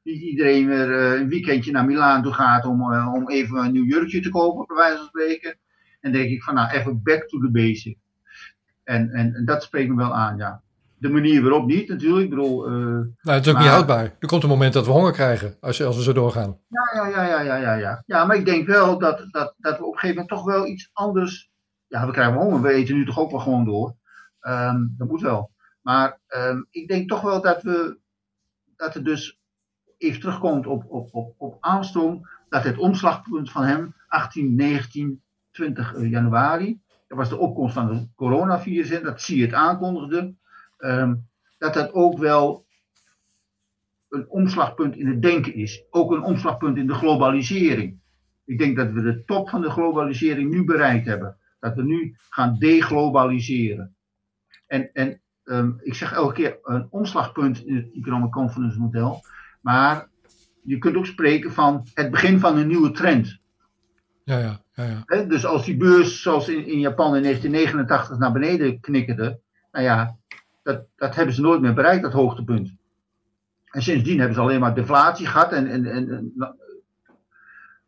[0.04, 4.20] niet iedereen weer een weekendje naar Milaan toe gaat om, om even een nieuw jurkje
[4.20, 5.58] te kopen, bij wijze van spreken.
[6.00, 7.98] En denk ik van nou, even back to the basic.
[8.84, 10.62] En, en dat spreekt me wel aan, ja
[11.00, 12.24] de manier waarop niet natuurlijk.
[12.24, 14.16] Ik bedoel, uh, nou, het is ook niet houdbaar.
[14.20, 16.60] Er komt een moment dat we honger krijgen als, als we zo doorgaan.
[16.68, 18.04] Ja, ja, ja, ja, ja, ja, ja.
[18.06, 20.68] Ja, maar ik denk wel dat, dat, dat we op een gegeven moment toch wel
[20.68, 21.50] iets anders...
[21.88, 22.62] Ja, we krijgen honger.
[22.62, 23.96] We eten nu toch ook wel gewoon door.
[24.42, 25.52] Um, dat moet wel.
[25.82, 28.00] Maar um, ik denk toch wel dat we...
[28.76, 29.40] Dat het dus
[29.98, 32.44] even terugkomt op, op, op, op Armstrong.
[32.50, 35.22] Dat het omslagpunt van hem, 18, 19,
[35.52, 36.82] 20 januari...
[37.10, 39.02] Dat was de opkomst van het coronavirus.
[39.02, 40.36] Dat zie je het aankondigde
[40.80, 41.28] um,
[41.58, 42.66] dat dat ook wel
[44.10, 45.84] een omslagpunt in het denken is.
[45.90, 48.00] Ook een omslagpunt in de globalisering.
[48.46, 51.38] Ik denk dat we de top van de globalisering nu bereikt hebben.
[51.60, 53.96] Dat we nu gaan deglobaliseren.
[54.68, 59.22] En, en um, ik zeg elke keer een omslagpunt in het Economic Confidence model.
[59.62, 60.10] Maar
[60.64, 63.40] je kunt ook spreken van het begin van een nieuwe trend.
[64.24, 65.24] Ja, ja, ja, ja.
[65.24, 69.40] dus als die beurs zoals in, in Japan in 1989 naar beneden knikkerde.
[69.72, 70.19] Nou ja,
[70.62, 72.74] dat, dat hebben ze nooit meer bereikt, dat hoogtepunt.
[73.66, 76.34] En sindsdien hebben ze alleen maar deflatie gehad en, en, en,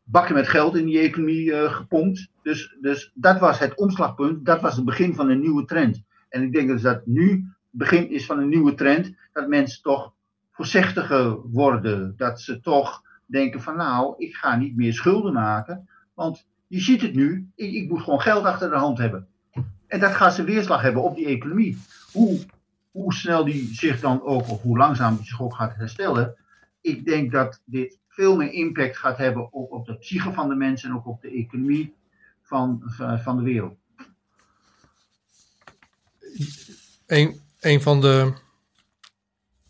[0.04, 2.30] bakken met geld in die economie uh, gepompt.
[2.42, 6.04] Dus, dus dat was het omslagpunt, dat was het begin van een nieuwe trend.
[6.30, 9.82] En ik denk dus dat nu het begin is van een nieuwe trend, dat mensen
[9.82, 10.14] toch
[10.52, 12.14] voorzichtiger worden.
[12.18, 17.02] Dat ze toch denken van nou, ik ga niet meer schulden maken, want je ziet
[17.02, 19.28] het nu, ik, ik, moet gewoon geld achter de hand hebben.
[19.88, 21.78] En dat gaat zijn weerslag hebben op die economie.
[22.12, 22.40] Hoe,
[22.92, 26.36] hoe snel die zich dan ook, of hoe langzaam die zich ook gaat herstellen.
[26.82, 30.56] Ik denk dat dit veel meer impact gaat hebben op, op de psyche van de
[30.56, 31.94] mensen en ook op de economie
[32.42, 32.82] van,
[33.24, 33.76] van de wereld.
[37.06, 38.34] Een, een van de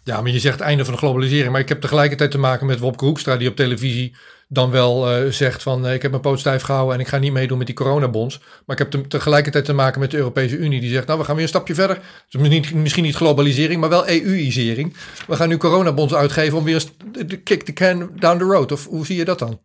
[0.04, 1.52] ja, maar je zegt einde van de globalisering.
[1.52, 4.16] Maar ik heb tegelijkertijd te maken met Wopke Hoekstra, die op televisie
[4.54, 7.18] dan wel uh, zegt van uh, ik heb mijn poot stijf gehouden en ik ga
[7.18, 8.40] niet meedoen met die coronabonds.
[8.40, 11.26] Maar ik heb te, tegelijkertijd te maken met de Europese Unie, die zegt nou we
[11.26, 12.00] gaan weer een stapje verder.
[12.30, 14.96] Dus misschien, misschien niet globalisering, maar wel EU-isering.
[15.28, 18.72] We gaan nu coronabonds uitgeven om weer de kick the can down the road.
[18.72, 19.62] Of hoe zie je dat dan?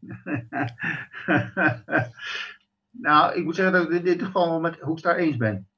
[3.06, 5.68] nou, ik moet zeggen dat ik in dit geval met Hoekstra eens ben.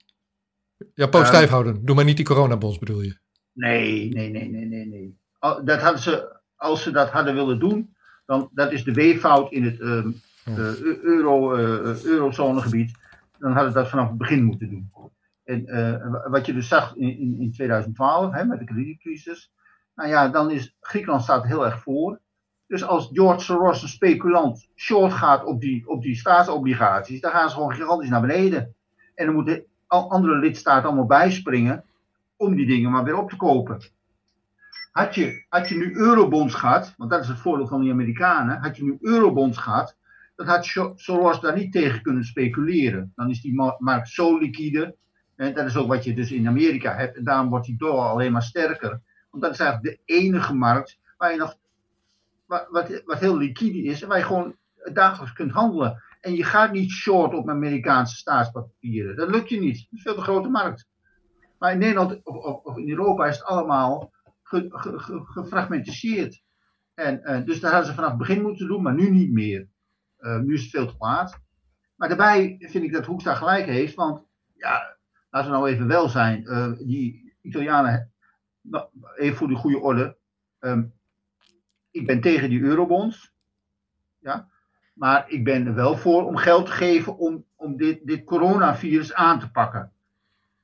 [0.94, 1.84] Ja, poot stijf houden.
[1.84, 3.18] Doe maar niet die coronabonds bedoel je.
[3.52, 5.18] Nee, nee, nee, nee, nee, nee.
[5.64, 7.95] Dat hadden ze, als ze dat hadden willen doen,
[8.26, 10.20] dan dat is de weeffout in het um,
[11.02, 12.98] euro, uh, eurozonegebied.
[13.38, 14.90] Dan hadden ze dat vanaf het begin moeten doen.
[15.44, 19.52] En uh, wat je dus zag in, in, in 2012 hè, met de kredietcrisis.
[19.94, 22.20] Nou ja, dan is Griekenland staat heel erg voor.
[22.66, 27.48] Dus als George Soros, een speculant, short gaat op die, op die staatsobligaties, dan gaan
[27.48, 28.74] ze gewoon gigantisch naar beneden.
[29.14, 31.84] En dan moeten andere lidstaten allemaal bijspringen
[32.36, 33.80] om die dingen maar weer op te kopen.
[34.96, 38.58] Had je, had je nu eurobonds gehad, want dat is het voordeel van die Amerikanen,
[38.58, 39.96] had je nu eurobonds gehad,
[40.36, 43.12] dan had Soros daar niet tegen kunnen speculeren.
[43.14, 44.96] Dan is die markt zo liquide.
[45.34, 47.16] En dat is ook wat je dus in Amerika hebt.
[47.16, 49.00] En daarom wordt die dollar alleen maar sterker.
[49.30, 51.56] Want dat is eigenlijk de enige markt waar je nog,
[52.46, 54.02] wat, wat, wat heel liquide is.
[54.02, 54.56] En waar je gewoon
[54.92, 56.02] dagelijks kunt handelen.
[56.20, 59.16] En je gaat niet short op Amerikaanse staatspapieren.
[59.16, 59.76] Dat lukt je niet.
[59.76, 60.86] Dat is veel te grote markt.
[61.58, 64.14] Maar in Nederland of, of in Europa is het allemaal
[64.46, 64.66] ge,
[65.24, 66.42] gefragmentiseerd.
[66.94, 69.68] En, uh, dus daar hadden ze vanaf het begin moeten doen, maar nu niet meer.
[70.18, 71.40] Uh, nu is het veel te laat.
[71.96, 74.96] Maar daarbij vind ik dat Hoekstra gelijk heeft, want ja,
[75.30, 76.42] laten we nou even wel zijn.
[76.42, 78.12] Uh, die Italianen,
[78.60, 80.16] nou, even voor de goede orde.
[80.60, 80.94] Um,
[81.90, 83.32] ik ben tegen die eurobonds.
[84.18, 84.48] Ja,
[84.94, 89.14] maar ik ben er wel voor om geld te geven om, om dit, dit coronavirus
[89.14, 89.92] aan te pakken.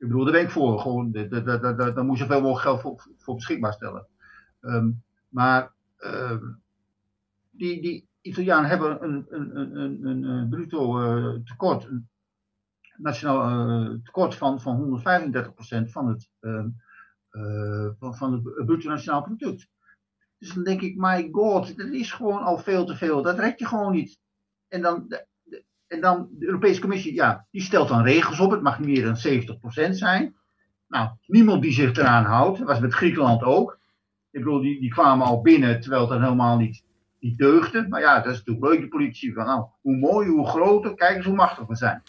[0.02, 0.78] Ik bedoel, daar ben ik voor.
[0.78, 4.06] Gewoon, daar moet je veel mogelijk geld voor, beschikbaar stellen.
[4.60, 6.62] Um, maar um,
[7.50, 12.08] die, die Italianen hebben een, een, een, een, een bruto uh, tekort, een
[12.96, 19.68] nationaal uh, tekort van, van 135% van het, uh, van, van het bruto nationaal product.
[20.38, 23.22] Dus dan denk ik, my god, dat is gewoon al veel te veel.
[23.22, 24.18] Dat red je gewoon niet.
[24.68, 25.06] En dan,
[25.92, 28.50] en dan de Europese Commissie, ja, die stelt dan regels op.
[28.50, 30.34] Het mag niet meer dan 70% zijn.
[30.88, 32.58] Nou, niemand die zich eraan houdt.
[32.58, 33.78] Dat was met Griekenland ook.
[34.30, 36.82] Ik bedoel, die, die kwamen al binnen terwijl dan helemaal niet,
[37.18, 37.88] niet deugde.
[37.88, 39.34] Maar ja, dat is natuurlijk leuk, de politie.
[39.34, 42.02] Van, nou, hoe mooi, hoe groter, kijk eens hoe machtig we zijn.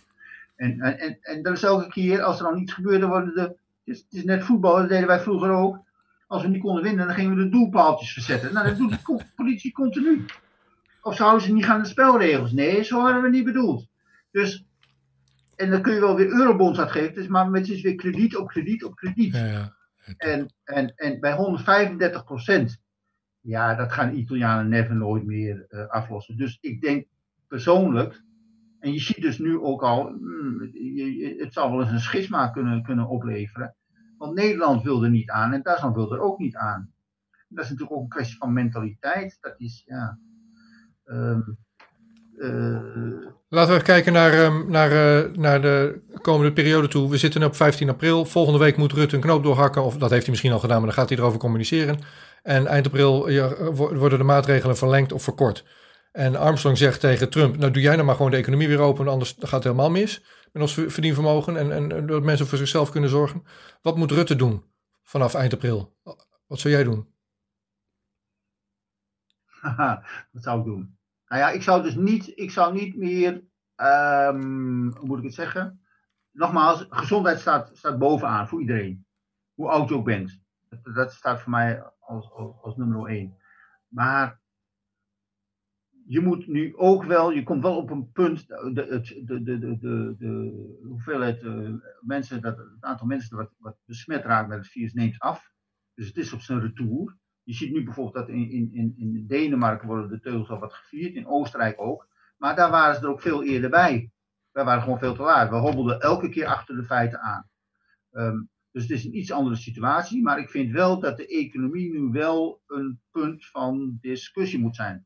[0.55, 3.41] En, en, en, en dat is elke keer, als er dan niets gebeurde, worden de.
[3.41, 5.79] Het is, het is net voetbal, dat deden wij vroeger ook.
[6.27, 8.53] Als we niet konden winnen, dan gingen we de doelpaaltjes verzetten.
[8.53, 10.25] Nou, dat doet de politie continu.
[11.04, 12.51] Of zouden ze niet gaan de spelregels?
[12.51, 13.88] Nee, zo hadden we niet bedoeld.
[14.32, 14.66] Dus,
[15.56, 18.47] en dan kun je wel weer eurobonds uitgeven, dus, maar het is weer krediet op
[18.47, 19.34] krediet op krediet.
[19.36, 19.76] Ja, ja.
[20.18, 22.82] En, en, en bij 135 procent,
[23.39, 26.38] ja, dat gaan Italianen never nooit meer uh, aflossen.
[26.38, 27.08] Dus ik denk
[27.47, 28.24] persoonlijk,
[28.80, 30.08] en je ziet dus nu ook al,
[30.74, 33.76] je, het zou wel eens een schisma kunnen, kunnen opleveren.
[34.18, 36.93] Want Nederland wilde niet aan en Duitsland wilde er ook niet aan.
[37.47, 39.38] Dat is natuurlijk ook een kwestie van mentaliteit.
[39.41, 40.20] Dat is, ja,
[41.04, 41.41] Ehm,
[42.38, 47.10] eh, Laten we even kijken naar, ehm, naar, uh, naar de komende periode toe.
[47.10, 48.26] We zitten op 15 april.
[48.26, 49.84] Volgende week moet Rutte een knoop doorhakken.
[49.84, 51.99] Of dat heeft hij misschien al gedaan, maar dan gaat hij erover communiceren.
[52.43, 53.30] En eind april
[53.74, 55.66] worden de maatregelen verlengd of verkort.
[56.12, 59.08] En Armstrong zegt tegen Trump: Nou, doe jij nou maar gewoon de economie weer open,
[59.08, 61.58] anders gaat het helemaal mis met ons verdienvermogen.
[61.58, 63.43] En, en dat mensen voor zichzelf kunnen zorgen.
[63.82, 64.64] Wat moet Rutte doen
[65.04, 65.95] vanaf eind april?
[66.47, 67.12] Wat zou jij doen?
[70.32, 70.97] wat zou ik doen?
[71.28, 73.34] Nou ja, ik zou dus niet, ik zou niet meer,
[73.76, 75.82] um, hoe moet ik het zeggen?
[76.32, 79.05] Nogmaals, gezondheid staat, staat bovenaan voor iedereen.
[79.53, 80.41] Hoe oud je ook bent.
[80.93, 83.38] Dat, staat voor mij als, als, nummer één.
[83.88, 84.41] Maar
[86.05, 90.80] je moet nu ook wel, je komt wel op een punt, de, de, de, de,
[90.88, 95.20] hoeveelheid uh, mensen, dat, het aantal mensen wat, wat besmet raakt met het virus neemt
[95.20, 95.51] af.
[95.93, 97.18] Dus het is op zijn retour.
[97.43, 101.15] Je ziet nu bijvoorbeeld dat in, in, in Denemarken worden de teugels al wat gevierd,
[101.15, 102.07] in Oostenrijk ook.
[102.37, 104.11] Maar daar waren ze er ook veel eerder bij.
[104.51, 105.49] Wij waren gewoon veel te laat.
[105.49, 107.49] We hobbelden elke keer achter de feiten aan.
[108.11, 110.21] Um, dus het is een iets andere situatie.
[110.21, 115.05] Maar ik vind wel dat de economie nu wel een punt van discussie moet zijn.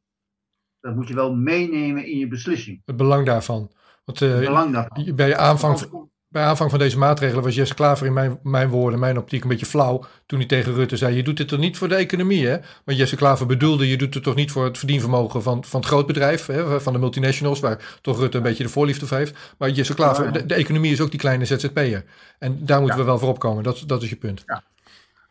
[0.80, 2.82] dat moet je wel meenemen in je beslissing.
[2.86, 3.72] Het belang daarvan.
[4.06, 5.16] Want uh, Het belang daarvan.
[5.16, 9.18] bij, aanvang, bij aanvang van deze maatregelen was Jesse Klaver in mijn, mijn woorden, mijn
[9.18, 10.06] optiek, een beetje flauw.
[10.26, 12.58] Toen hij tegen Rutte zei: Je doet dit toch niet voor de economie, hè?
[12.86, 15.90] Want Jesse Klaver bedoelde: Je doet het toch niet voor het verdienvermogen van, van het
[15.90, 16.82] grootbedrijf, hè?
[16.82, 19.56] van de multinationals, waar toch Rutte een beetje de voorliefde voor heeft.
[19.58, 20.38] Maar Jesse Klaver, Ja, ja.
[20.38, 22.04] de, de economie is ook die kleine ZZP'er.
[22.40, 23.04] En daar moeten Ja.
[23.04, 23.64] we wel voor opkomen.
[23.64, 24.44] Dat, dat is je punt.
[24.46, 24.64] Ja,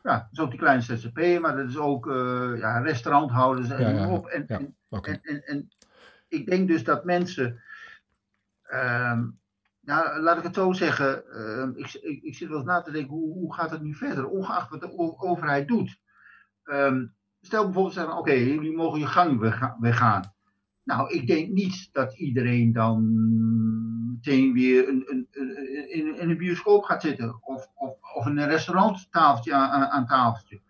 [0.03, 3.91] dat is ook die kleine ZZP, maar dat is ook eh, ja, restauranthouders en Ja,
[3.91, 4.27] noem ja, op.
[4.27, 4.59] En, ja.
[4.59, 5.11] en, Oké.
[5.11, 5.69] en, en, en
[6.29, 7.63] ik denk dus dat mensen,
[8.63, 9.25] ehm,
[9.87, 13.15] nou, laat ik het zo zeggen, ehm, ik, ik, zit wel eens na te denken,
[13.15, 15.99] hoe, hoe gaat het nu verder, ongeacht wat de overheid doet.
[16.65, 17.07] Ehm,
[17.41, 20.35] stel bijvoorbeeld zeggen, oké, jullie mogen je gang wegga- weggaan.
[20.85, 23.15] Nou, ik denk niet dat iedereen dan
[24.13, 27.39] meteen weer een, een, een- in, een bioscoop gaat zitten.
[27.43, 30.61] Of, of, of in een restauranttafeltje aan, aan, aan tafeltje.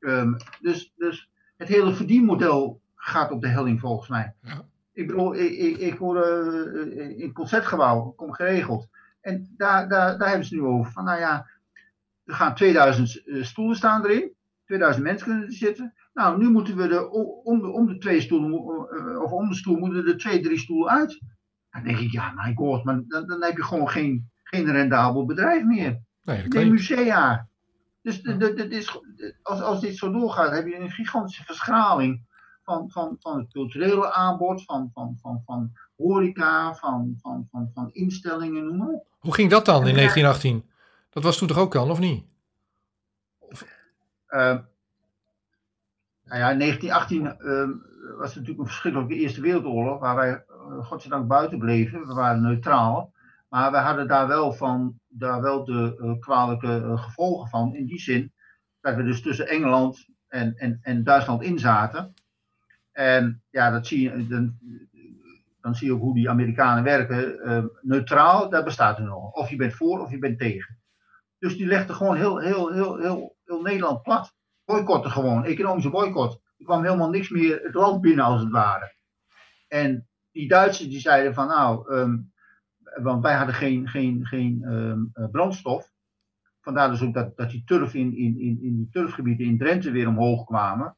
[0.00, 4.34] Ehm, dus, dus het hele verdienmodel gaat op de helling volgens mij.
[4.42, 4.68] Ja.
[4.96, 8.88] Ik bedoel, ik, ik, ik hoor eh, in het concertgebouw, kom geregeld.
[9.20, 10.92] En daar, daar, daar hebben ze nu over.
[10.92, 11.46] Van nou ja,
[12.24, 14.32] er gaan 2000 eh, stoelen staan erin.
[14.64, 15.94] 2000 mensen kunnen er zitten.
[16.14, 19.48] Nou, nu moeten we er o- om de, om de twee stoelen, eh, of om
[19.48, 21.20] de stoel, moeten er twee, drie stoelen uit.
[21.70, 25.24] Dan denk ik, ja, my god, maar dan, dan heb je gewoon geen, geen rendabel
[25.26, 26.00] bedrijf meer.
[26.22, 27.48] Nee, dat musea.
[28.02, 29.00] Dus de- de- dit is,
[29.42, 32.20] als, als dit zo doorgaat, heb je een gigantische verschraling
[32.66, 37.90] van, van, van het culturele aanbod, van, van, van, van horeca, van, van, van, van
[37.92, 39.06] instellingen, noem maar op.
[39.18, 39.94] Hoe ging dat dan in Ja.
[39.94, 40.70] 1918?
[41.10, 42.24] Dat was toen toch ook al, of niet?
[44.26, 44.58] Eh,
[46.24, 47.68] nou ja, in 1918 eh,
[48.18, 52.06] was het natuurlijk een verschrikkelijke Eerste Wereldoorlog, waar wij eh, godzijdank buiten bleven.
[52.06, 53.12] We waren neutraal.
[53.48, 57.74] Maar we hadden daar wel, van, daar wel de eh, kwalijke gevolgen van.
[57.74, 58.32] In die zin
[58.80, 62.14] dat we dus tussen Engeland en, en, en Duitsland in zaten.
[62.96, 64.58] En ja, dat zie je, dan,
[65.60, 67.40] dan zie je ook hoe die Amerikanen werken.
[67.42, 69.32] Eh, neutraal, dat bestaat er nog.
[69.32, 70.78] Of je bent voor of je bent tegen.
[71.38, 74.34] Dus die legde gewoon heel, heel, heel, heel, heel Nederland plat.
[74.64, 76.40] Boycotten gewoon, economische boycott.
[76.58, 78.94] Er kwam helemaal niks meer het land binnen als het ware.
[79.68, 82.18] En die Duitsers die zeiden van nou, ehm,
[83.02, 85.90] want wij hadden geen, geen, geen ehm, eh, brandstof.
[86.60, 89.90] Vandaar dus ook dat, dat die turf in, in, in, in die turfgebieden in Drenthe
[89.90, 90.96] weer omhoog kwamen.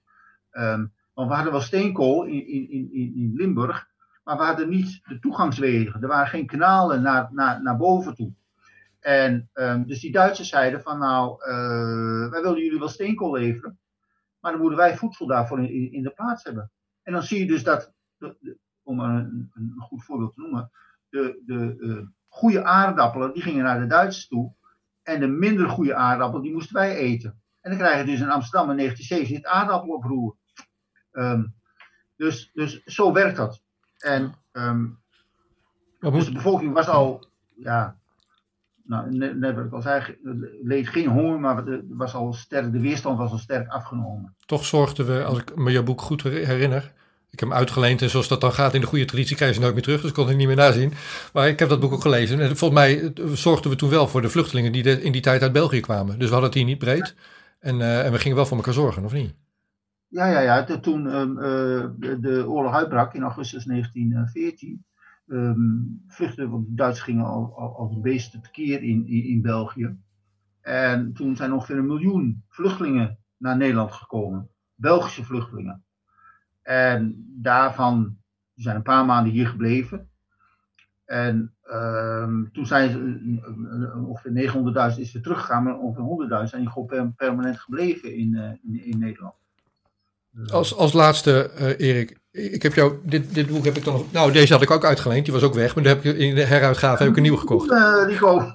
[0.51, 0.87] Ehm,
[1.19, 3.89] want we hadden wel steenkool in, in, in, in Limburg,
[4.25, 6.03] maar we hadden niet de toegangswegen.
[6.03, 8.33] Er waren geen kanalen naar, naar, naar boven toe.
[9.01, 13.79] En ehm, dus die Duitsers zeiden van nou, eh, wij willen jullie wel steenkool leveren,
[14.41, 16.71] maar dan moeten wij voedsel daarvoor in, in, de plaats hebben.
[17.03, 17.93] En dan zie je dus dat,
[18.83, 20.71] om een, een goed voorbeeld te noemen,
[21.09, 24.53] de, de eh, goede aardappelen die gingen naar de Duitsers toe
[25.03, 27.43] en de minder goede aardappelen die moesten wij eten.
[27.61, 30.38] En dan krijg je dus in Amsterdam in 1970 het aardappeloproer.
[31.19, 31.43] Ehm
[32.16, 33.61] dus, dus zo werkt dat.
[33.99, 34.35] En
[36.01, 37.25] Wat dus de bevolking was al,
[37.57, 37.97] ja,
[38.85, 40.16] nou, net, net wat ik al zei,
[40.62, 44.35] leed geen honger, maar was al sterk, de weerstand was al sterk afgenomen.
[44.47, 46.93] toch zorgden we, als ik me jouw boek goed her- herinner.
[47.31, 49.57] Ik heb hem uitgeleend en zoals dat dan gaat in de goede traditie krijg je
[49.57, 50.01] ze nooit meer terug.
[50.01, 50.93] Dus ik kon het niet meer nazien.
[51.33, 52.41] Maar ik heb dat boek ook gelezen.
[52.41, 55.21] En volgens mij eh, zorgden we toen wel voor de vluchtelingen die de- in die
[55.21, 56.19] tijd uit België kwamen.
[56.19, 57.14] Dus we hadden het hier niet breed.
[57.61, 59.35] En, eh, en we gingen wel voor elkaar zorgen, of niet?
[60.09, 60.65] Ja, ja, ja.
[60.65, 64.85] Toen ehm, eh, de, de oorlog uitbrak in augustus 1914,
[65.27, 65.61] ehm
[66.07, 69.97] vluchtten, want de Duitsers gingen al, al, als beesten tekeer in, in, in België.
[70.61, 74.49] En toen zijn ongeveer een miljoen vluchtelingen naar Nederland gekomen.
[74.75, 75.85] Belgische vluchtelingen.
[76.63, 78.17] En daarvan
[78.55, 80.11] zijn een paar maanden hier gebleven.
[81.05, 86.87] En ehm, toen zijn ze, ongeveer 900.000 is weer teruggegaan, maar ongeveer 100.000 zijn gewoon
[86.87, 89.35] per- permanent gebleven in, eh, in, in Nederland.
[90.47, 92.16] Als, als laatste, eh, Erik.
[92.30, 94.12] Ik heb jou, dit, dit boek heb ik dan nog.
[94.12, 95.24] Nou, deze had ik ook uitgeleend.
[95.24, 95.74] Die was ook weg.
[95.74, 97.70] Maar heb ik, in de heruitgave heb ik een nieuwe gekocht.
[97.70, 98.55] Eh, Rico.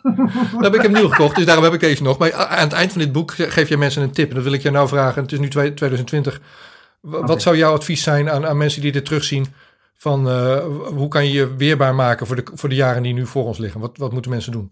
[0.52, 2.18] Dan heb ik hem nieuw gekocht, dus daarom heb ik deze nog.
[2.18, 4.30] Maar aan het eind van dit boek geef je mensen een tip.
[4.30, 5.22] En dat wil ik je nou vragen.
[5.22, 6.42] Het is nu twee- 2020.
[7.00, 7.28] Wa- Oké.
[7.28, 9.46] Wat zou jouw advies zijn aan, aan mensen die dit terugzien?
[9.94, 13.26] Van eh, hoe kan je je weerbaar maken voor de, voor de jaren die nu
[13.26, 13.80] voor ons liggen?
[13.82, 14.72] Wat, wat moeten mensen doen?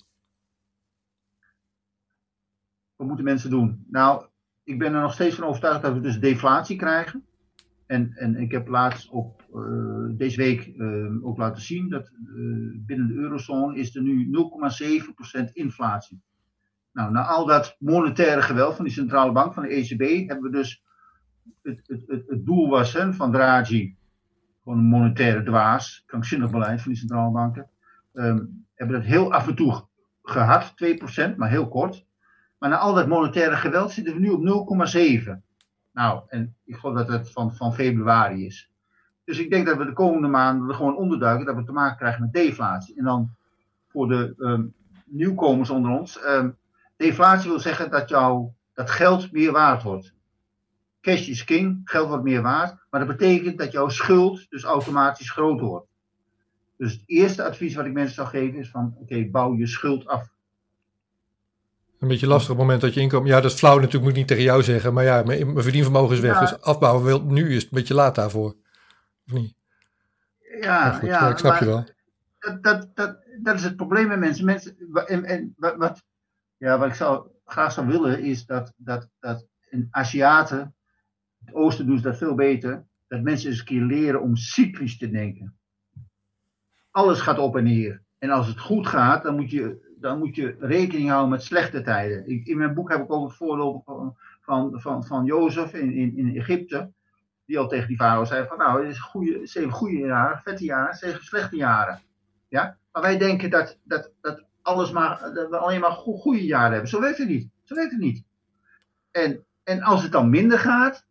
[2.95, 3.86] Wat moeten mensen doen?
[3.89, 4.26] Nou,
[4.64, 7.26] ik ben er nog steeds van overtuigd dat we dus deflatie krijgen.
[7.86, 12.12] En, en ik heb laatst op eh, deze week eh, ook laten zien dat eh,
[12.86, 14.30] binnen de eurozone is er nu
[15.47, 16.22] 0,7% inflatie.
[16.91, 20.57] Nou, na al dat monetaire geweld van die centrale bank, van de ECB, hebben we
[20.57, 20.84] dus
[21.62, 23.95] het, het, het, het doel was van Draghi,
[24.64, 27.70] gewoon een monetaire dwaas, krankzinnig beleid van die centrale banken,
[28.14, 29.86] ehm, hebben dat heel af en toe ge-
[30.24, 32.05] gehad, 2%, maar heel kort.
[32.62, 34.68] Maar na al dat monetaire geweld zitten we nu op
[35.26, 35.32] 0,7.
[35.91, 38.72] Nou, en ik geloof dat het van, van februari is.
[39.24, 41.97] Dus ik denk dat we de komende maanden er gewoon onderduiken dat we te maken
[41.97, 42.97] krijgen met deflatie.
[42.97, 43.36] En dan
[43.88, 44.64] voor de ehm,
[45.05, 46.20] nieuwkomers onder ons.
[46.20, 46.49] ehm,
[46.97, 50.14] deflatie wil zeggen dat, jouw, dat geld meer waard wordt.
[51.01, 52.76] Cash is king, geld wordt meer waard.
[52.89, 55.88] Maar dat betekent dat jouw schuld dus automatisch groter wordt.
[56.78, 60.07] Dus het eerste advies wat ik mensen zou geven is van, oké, bouw je schuld
[60.07, 60.31] af.
[62.02, 63.28] Een beetje lastig op het moment dat je inkomen...
[63.28, 64.93] Ja, dat is flauw natuurlijk, moet ik niet tegen jou zeggen.
[64.93, 66.34] Maar ja, mijn, mijn verdienvermogen is weg.
[66.34, 66.39] Ja.
[66.39, 68.56] Dus afbouwen wil, nu is het een beetje laat daarvoor.
[69.26, 69.56] Of niet?
[70.62, 71.86] Ja, Maar goed, ja, ik snap maar je wel.
[72.39, 74.45] Dat, dat, dat, dat is het probleem met mensen.
[74.45, 76.04] mensen en, en wat, wat,
[76.58, 80.76] ja, wat ik zou, graag zou willen is dat, dat, dat in Aziaten,
[81.45, 84.97] het oosten doen ze dat veel beter, dat mensen eens een keer leren om cyclisch
[84.97, 85.58] te denken.
[86.91, 88.02] Alles gaat op en neer.
[88.18, 91.82] En als het goed gaat, dan moet je, dan moet je rekening houden met slechte
[91.82, 92.30] tijden.
[92.30, 95.91] Ik, in mijn boek heb ik ook het voorbeeld van, van, van, van Jozef in,
[95.91, 96.91] in, in Egypte.
[97.45, 100.64] Die al tegen die farao zei van nou, het is goede, zeven goede jaren, vette
[100.64, 101.99] jaren, zeven slechte jaren.
[102.47, 102.78] Ja?
[102.91, 106.72] Maar wij denken dat, dat, dat, alles maar, dat we alleen maar go- goede jaren
[106.72, 106.89] hebben.
[106.89, 107.49] Zo werkt het niet.
[107.64, 108.24] Zo werkt het niet.
[109.12, 111.06] En, en als het dan minder gaat,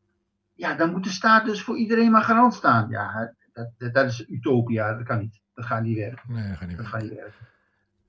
[0.54, 2.88] ja, dan moet de staat dus voor iedereen maar garant staan.
[2.90, 4.94] Ja, dat, dat, dat is utopia.
[4.94, 5.40] Dat kan niet.
[5.54, 6.32] Dat gaat niet werken.
[6.32, 6.88] Nee, dat gaat niet Dat weg.
[6.94, 7.46] gaat niet werken.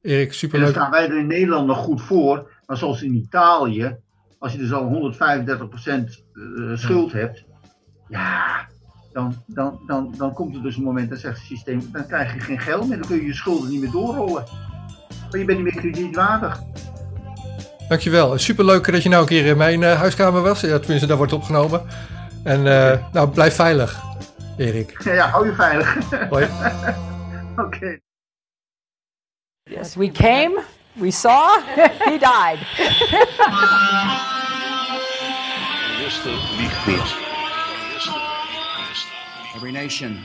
[0.01, 0.69] Erik, En daar superleuk.
[0.69, 2.51] staan wij er in Nederland nog goed voor.
[2.65, 3.95] Maar zoals in Italië,
[4.39, 7.43] als je dus al 135% eh, schuld hebt,
[8.07, 8.67] ja,
[9.13, 12.33] dan, dan, dan, dan komt er dus een moment, dat zegt het systeem, dan krijg
[12.33, 14.43] je geen geld meer, dan kun je je schulden niet meer doorrollen.
[15.31, 16.59] Maar je bent niet meer kredietwaardig.
[17.89, 18.37] Dankjewel.
[18.37, 20.61] Superleuk dat je nou een keer in mijn eh, huiskamer was.
[20.61, 21.81] Ja, tenminste, daar wordt opgenomen.
[22.43, 24.01] En eh, nou, blijf veilig,
[24.57, 25.01] Erik.
[25.03, 25.97] Ja, hou je veilig.
[26.29, 26.47] Hoi.
[29.71, 29.79] Oké.
[29.79, 30.59] Yes, we came,
[30.99, 31.61] we saw,
[32.05, 32.59] he died.
[39.55, 40.19] Every nation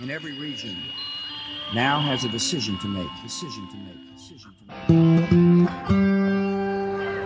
[0.00, 0.76] in every region
[1.74, 3.08] now has a decision to make.
[3.22, 4.16] Decision to make.
[4.16, 5.30] Decision to make.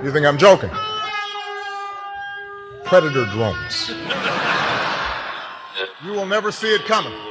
[0.04, 0.70] You think I'm joking?
[2.84, 3.92] Predator drones.
[6.02, 7.30] You will never see it coming.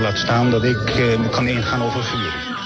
[0.00, 2.61] Laat staan dat ik eh, kan ingaan over vuur.